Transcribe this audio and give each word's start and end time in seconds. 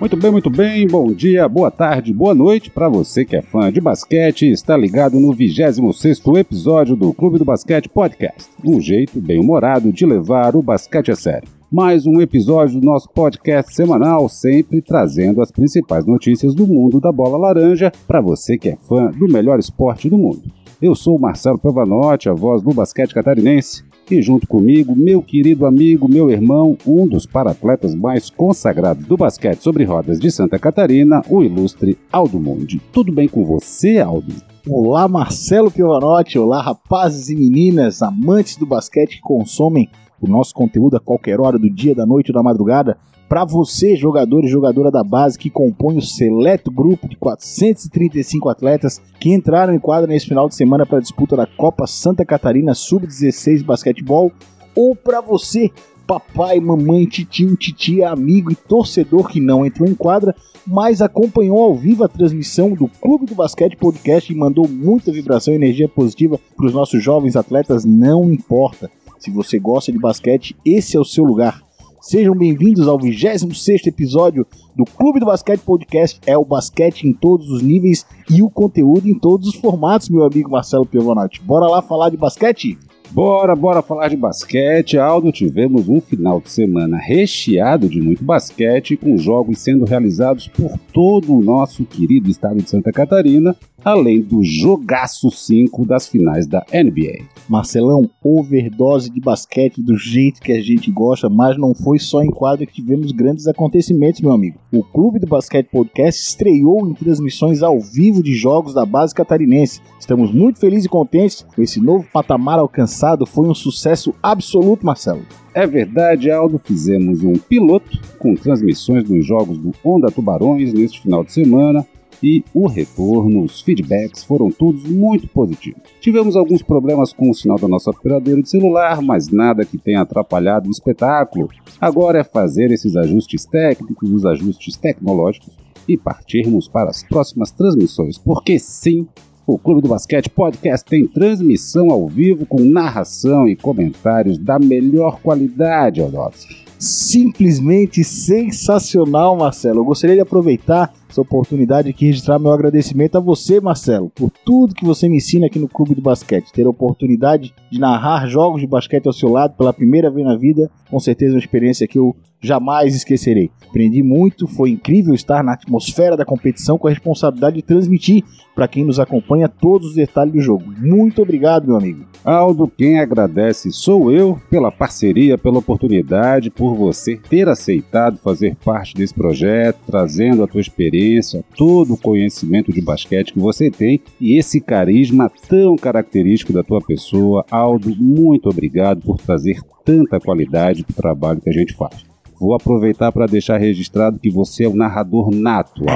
Muito 0.00 0.16
bem, 0.16 0.30
muito 0.30 0.48
bem. 0.48 0.86
Bom 0.86 1.12
dia, 1.12 1.46
boa 1.46 1.70
tarde, 1.70 2.10
boa 2.10 2.34
noite 2.34 2.70
para 2.70 2.88
você 2.88 3.22
que 3.22 3.36
é 3.36 3.42
fã 3.42 3.70
de 3.70 3.82
basquete 3.82 4.46
e 4.46 4.50
está 4.50 4.74
ligado 4.74 5.20
no 5.20 5.28
26º 5.28 6.38
episódio 6.38 6.96
do 6.96 7.12
Clube 7.12 7.36
do 7.36 7.44
Basquete 7.44 7.86
Podcast. 7.86 8.48
Um 8.64 8.80
jeito 8.80 9.20
bem 9.20 9.38
humorado 9.38 9.92
de 9.92 10.06
levar 10.06 10.56
o 10.56 10.62
basquete 10.62 11.10
a 11.10 11.16
sério. 11.16 11.46
Mais 11.70 12.06
um 12.06 12.18
episódio 12.18 12.80
do 12.80 12.86
nosso 12.86 13.10
podcast 13.10 13.74
semanal, 13.74 14.26
sempre 14.30 14.80
trazendo 14.80 15.42
as 15.42 15.52
principais 15.52 16.06
notícias 16.06 16.54
do 16.54 16.66
mundo 16.66 16.98
da 16.98 17.12
bola 17.12 17.36
laranja 17.36 17.92
para 18.08 18.22
você 18.22 18.56
que 18.56 18.70
é 18.70 18.76
fã 18.76 19.10
do 19.10 19.30
melhor 19.30 19.58
esporte 19.58 20.08
do 20.08 20.16
mundo. 20.16 20.50
Eu 20.80 20.94
sou 20.94 21.18
o 21.18 21.20
Marcelo 21.20 21.58
Pavanotti, 21.58 22.30
a 22.30 22.32
voz 22.32 22.62
do 22.62 22.72
basquete 22.72 23.12
catarinense, 23.12 23.84
e 24.14 24.22
junto 24.22 24.46
comigo, 24.46 24.96
meu 24.96 25.22
querido 25.22 25.66
amigo, 25.66 26.08
meu 26.08 26.30
irmão, 26.30 26.76
um 26.86 27.06
dos 27.06 27.26
paratletas 27.26 27.94
mais 27.94 28.28
consagrados 28.28 29.06
do 29.06 29.16
basquete 29.16 29.60
sobre 29.60 29.84
rodas 29.84 30.18
de 30.18 30.30
Santa 30.30 30.58
Catarina, 30.58 31.22
o 31.28 31.42
ilustre 31.42 31.96
Aldo 32.10 32.40
Mundi. 32.40 32.80
Tudo 32.92 33.12
bem 33.12 33.28
com 33.28 33.44
você, 33.44 33.98
Aldo? 33.98 34.32
Olá, 34.68 35.06
Marcelo 35.06 35.70
Piovanotti. 35.70 36.38
Olá, 36.38 36.60
rapazes 36.60 37.28
e 37.28 37.36
meninas, 37.36 38.02
amantes 38.02 38.56
do 38.56 38.66
basquete 38.66 39.16
que 39.16 39.22
consomem 39.22 39.88
o 40.20 40.28
nosso 40.28 40.52
conteúdo 40.54 40.96
a 40.96 41.00
qualquer 41.00 41.40
hora 41.40 41.58
do 41.58 41.70
dia, 41.70 41.94
da 41.94 42.04
noite 42.04 42.30
ou 42.30 42.34
da 42.34 42.42
madrugada. 42.42 42.98
Para 43.30 43.44
você, 43.44 43.94
jogador 43.94 44.44
e 44.44 44.48
jogadora 44.48 44.90
da 44.90 45.04
base 45.04 45.38
que 45.38 45.48
compõe 45.48 45.96
o 45.96 46.02
seleto 46.02 46.68
grupo 46.68 47.08
de 47.08 47.14
435 47.14 48.48
atletas 48.48 49.00
que 49.20 49.32
entraram 49.32 49.72
em 49.72 49.78
quadra 49.78 50.08
nesse 50.08 50.26
final 50.26 50.48
de 50.48 50.56
semana 50.56 50.84
para 50.84 50.98
a 50.98 51.00
disputa 51.00 51.36
da 51.36 51.46
Copa 51.46 51.86
Santa 51.86 52.24
Catarina 52.24 52.74
Sub-16 52.74 53.62
Basquetebol, 53.62 54.32
ou 54.74 54.96
para 54.96 55.20
você, 55.20 55.70
papai, 56.08 56.58
mamãe, 56.58 57.06
titio, 57.06 57.56
titia, 57.56 58.10
amigo 58.10 58.50
e 58.50 58.56
torcedor 58.56 59.28
que 59.28 59.40
não 59.40 59.64
entrou 59.64 59.88
em 59.88 59.94
quadra, 59.94 60.34
mas 60.66 61.00
acompanhou 61.00 61.62
ao 61.62 61.76
vivo 61.76 62.02
a 62.02 62.08
transmissão 62.08 62.72
do 62.72 62.88
Clube 63.00 63.26
do 63.26 63.36
Basquete 63.36 63.76
Podcast 63.76 64.32
e 64.32 64.36
mandou 64.36 64.66
muita 64.66 65.12
vibração 65.12 65.54
e 65.54 65.56
energia 65.56 65.88
positiva 65.88 66.36
para 66.56 66.66
os 66.66 66.74
nossos 66.74 67.00
jovens 67.00 67.36
atletas, 67.36 67.84
não 67.84 68.32
importa. 68.32 68.90
Se 69.20 69.30
você 69.30 69.56
gosta 69.60 69.92
de 69.92 70.00
basquete, 70.00 70.56
esse 70.64 70.96
é 70.96 71.00
o 71.00 71.04
seu 71.04 71.22
lugar. 71.22 71.69
Sejam 72.00 72.34
bem-vindos 72.34 72.88
ao 72.88 72.98
26 72.98 73.86
episódio 73.86 74.46
do 74.74 74.86
Clube 74.86 75.20
do 75.20 75.26
Basquete 75.26 75.60
Podcast. 75.60 76.18
É 76.26 76.36
o 76.36 76.46
basquete 76.46 77.04
em 77.04 77.12
todos 77.12 77.50
os 77.50 77.60
níveis 77.60 78.06
e 78.30 78.42
o 78.42 78.48
conteúdo 78.48 79.06
em 79.06 79.18
todos 79.18 79.48
os 79.48 79.54
formatos, 79.56 80.08
meu 80.08 80.24
amigo 80.24 80.50
Marcelo 80.50 80.86
Piovanotti. 80.86 81.42
Bora 81.42 81.66
lá 81.66 81.82
falar 81.82 82.08
de 82.08 82.16
basquete? 82.16 82.78
Bora, 83.10 83.54
bora 83.54 83.82
falar 83.82 84.08
de 84.08 84.16
basquete. 84.16 84.96
Aldo, 84.96 85.30
tivemos 85.30 85.88
um 85.88 86.00
final 86.00 86.40
de 86.40 86.48
semana 86.50 86.96
recheado 86.96 87.88
de 87.88 88.00
muito 88.00 88.24
basquete, 88.24 88.96
com 88.96 89.18
jogos 89.18 89.58
sendo 89.58 89.84
realizados 89.84 90.48
por 90.48 90.78
todo 90.94 91.34
o 91.34 91.42
nosso 91.42 91.84
querido 91.84 92.30
estado 92.30 92.62
de 92.62 92.70
Santa 92.70 92.92
Catarina, 92.92 93.54
além 93.84 94.20
do 94.20 94.42
jogaço 94.42 95.30
5 95.30 95.84
das 95.86 96.08
finais 96.08 96.46
da 96.46 96.64
NBA. 96.72 97.24
Marcelão, 97.48 98.08
overdose 98.22 99.10
de 99.10 99.20
basquete 99.20 99.82
do 99.82 99.96
jeito 99.96 100.40
que 100.40 100.52
a 100.52 100.60
gente 100.60 100.90
gosta, 100.90 101.28
mas 101.28 101.56
não 101.58 101.74
foi 101.74 101.98
só 101.98 102.22
em 102.22 102.30
quadra 102.30 102.66
que 102.66 102.74
tivemos 102.74 103.12
grandes 103.12 103.46
acontecimentos, 103.46 104.20
meu 104.20 104.32
amigo. 104.32 104.58
O 104.72 104.84
Clube 104.84 105.18
do 105.18 105.26
Basquete 105.26 105.68
Podcast 105.70 106.28
estreou 106.28 106.86
em 106.88 106.94
transmissões 106.94 107.62
ao 107.62 107.80
vivo 107.80 108.22
de 108.22 108.34
jogos 108.34 108.74
da 108.74 108.86
base 108.86 109.14
catarinense. 109.14 109.80
Estamos 109.98 110.32
muito 110.32 110.60
felizes 110.60 110.84
e 110.84 110.88
contentes 110.88 111.46
com 111.54 111.62
esse 111.62 111.80
novo 111.80 112.06
patamar 112.12 112.58
alcançado. 112.58 113.26
Foi 113.26 113.48
um 113.48 113.54
sucesso 113.54 114.14
absoluto, 114.22 114.86
Marcelo. 114.86 115.22
É 115.52 115.66
verdade, 115.66 116.30
Aldo, 116.30 116.60
fizemos 116.62 117.24
um 117.24 117.32
piloto 117.32 117.98
com 118.18 118.34
transmissões 118.34 119.02
dos 119.02 119.26
jogos 119.26 119.58
do 119.58 119.72
Onda 119.84 120.08
Tubarões 120.10 120.72
neste 120.72 121.00
final 121.00 121.24
de 121.24 121.32
semana 121.32 121.84
e 122.22 122.44
o 122.54 122.66
retorno, 122.66 123.42
os 123.42 123.60
feedbacks 123.60 124.24
foram 124.24 124.50
todos 124.50 124.84
muito 124.84 125.26
positivos. 125.28 125.82
Tivemos 126.00 126.36
alguns 126.36 126.62
problemas 126.62 127.12
com 127.12 127.30
o 127.30 127.34
sinal 127.34 127.58
da 127.58 127.68
nossa 127.68 127.90
operadora 127.90 128.42
de 128.42 128.48
celular, 128.48 129.00
mas 129.00 129.28
nada 129.28 129.64
que 129.64 129.78
tenha 129.78 130.02
atrapalhado 130.02 130.68
o 130.68 130.72
espetáculo. 130.72 131.48
Agora 131.80 132.20
é 132.20 132.24
fazer 132.24 132.70
esses 132.70 132.96
ajustes 132.96 133.44
técnicos, 133.44 134.10
os 134.10 134.24
ajustes 134.24 134.76
tecnológicos 134.76 135.54
e 135.88 135.96
partirmos 135.96 136.68
para 136.68 136.90
as 136.90 137.02
próximas 137.02 137.50
transmissões, 137.50 138.18
porque 138.18 138.58
sim, 138.58 139.08
o 139.46 139.58
Clube 139.58 139.80
do 139.80 139.88
Basquete 139.88 140.28
Podcast 140.30 140.88
tem 140.88 141.08
transmissão 141.08 141.90
ao 141.90 142.06
vivo 142.06 142.46
com 142.46 142.60
narração 142.60 143.48
e 143.48 143.56
comentários 143.56 144.38
da 144.38 144.58
melhor 144.58 145.20
qualidade, 145.20 146.00
Odovski 146.00 146.69
simplesmente 146.80 148.02
sensacional, 148.02 149.36
Marcelo. 149.36 149.80
Eu 149.80 149.84
gostaria 149.84 150.16
de 150.16 150.22
aproveitar 150.22 150.92
essa 151.08 151.20
oportunidade 151.20 151.90
aqui 151.90 152.06
registrar 152.06 152.38
meu 152.38 152.52
agradecimento 152.52 153.16
a 153.16 153.20
você, 153.20 153.60
Marcelo, 153.60 154.10
por 154.14 154.30
tudo 154.44 154.74
que 154.74 154.84
você 154.84 155.08
me 155.08 155.18
ensina 155.18 155.46
aqui 155.46 155.58
no 155.58 155.68
Clube 155.68 155.94
do 155.94 156.00
Basquete. 156.00 156.52
Ter 156.52 156.64
a 156.64 156.70
oportunidade 156.70 157.52
de 157.70 157.78
narrar 157.78 158.26
jogos 158.26 158.62
de 158.62 158.66
basquete 158.66 159.06
ao 159.06 159.12
seu 159.12 159.28
lado 159.28 159.54
pela 159.56 159.72
primeira 159.72 160.10
vez 160.10 160.26
na 160.26 160.36
vida, 160.36 160.70
com 160.90 160.98
certeza 160.98 161.34
uma 161.34 161.38
experiência 161.38 161.86
que 161.86 161.98
eu 161.98 162.16
jamais 162.40 162.94
esquecerei. 162.94 163.50
Aprendi 163.68 164.02
muito, 164.02 164.46
foi 164.46 164.70
incrível 164.70 165.14
estar 165.14 165.44
na 165.44 165.52
atmosfera 165.52 166.16
da 166.16 166.24
competição 166.24 166.76
com 166.78 166.88
a 166.88 166.90
responsabilidade 166.90 167.56
de 167.56 167.62
transmitir 167.62 168.24
para 168.54 168.66
quem 168.66 168.84
nos 168.84 168.98
acompanha 168.98 169.48
todos 169.48 169.88
os 169.88 169.94
detalhes 169.94 170.32
do 170.32 170.40
jogo. 170.40 170.64
Muito 170.78 171.22
obrigado, 171.22 171.66
meu 171.66 171.76
amigo. 171.76 172.04
Aldo, 172.24 172.68
quem 172.68 172.98
agradece 172.98 173.70
sou 173.70 174.12
eu 174.12 174.40
pela 174.50 174.70
parceria, 174.70 175.38
pela 175.38 175.58
oportunidade, 175.58 176.50
por 176.50 176.74
você 176.74 177.16
ter 177.16 177.48
aceitado 177.48 178.18
fazer 178.18 178.56
parte 178.56 178.94
desse 178.94 179.14
projeto, 179.14 179.78
trazendo 179.86 180.42
a 180.42 180.46
tua 180.46 180.60
experiência, 180.60 181.44
todo 181.56 181.94
o 181.94 181.98
conhecimento 181.98 182.72
de 182.72 182.80
basquete 182.80 183.32
que 183.32 183.38
você 183.38 183.70
tem 183.70 184.00
e 184.20 184.36
esse 184.36 184.60
carisma 184.60 185.30
tão 185.48 185.76
característico 185.76 186.52
da 186.52 186.62
tua 186.62 186.80
pessoa. 186.80 187.44
Aldo, 187.50 187.94
muito 187.96 188.48
obrigado 188.48 189.00
por 189.02 189.16
trazer 189.18 189.60
tanta 189.84 190.20
qualidade 190.20 190.84
para 190.84 190.92
o 190.92 190.96
trabalho 190.96 191.40
que 191.40 191.48
a 191.48 191.52
gente 191.52 191.72
faz. 191.74 192.09
Vou 192.40 192.54
aproveitar 192.54 193.12
para 193.12 193.26
deixar 193.26 193.58
registrado 193.58 194.18
que 194.18 194.30
você 194.30 194.64
é 194.64 194.68
o 194.68 194.74
narrador 194.74 195.30
nato. 195.30 195.82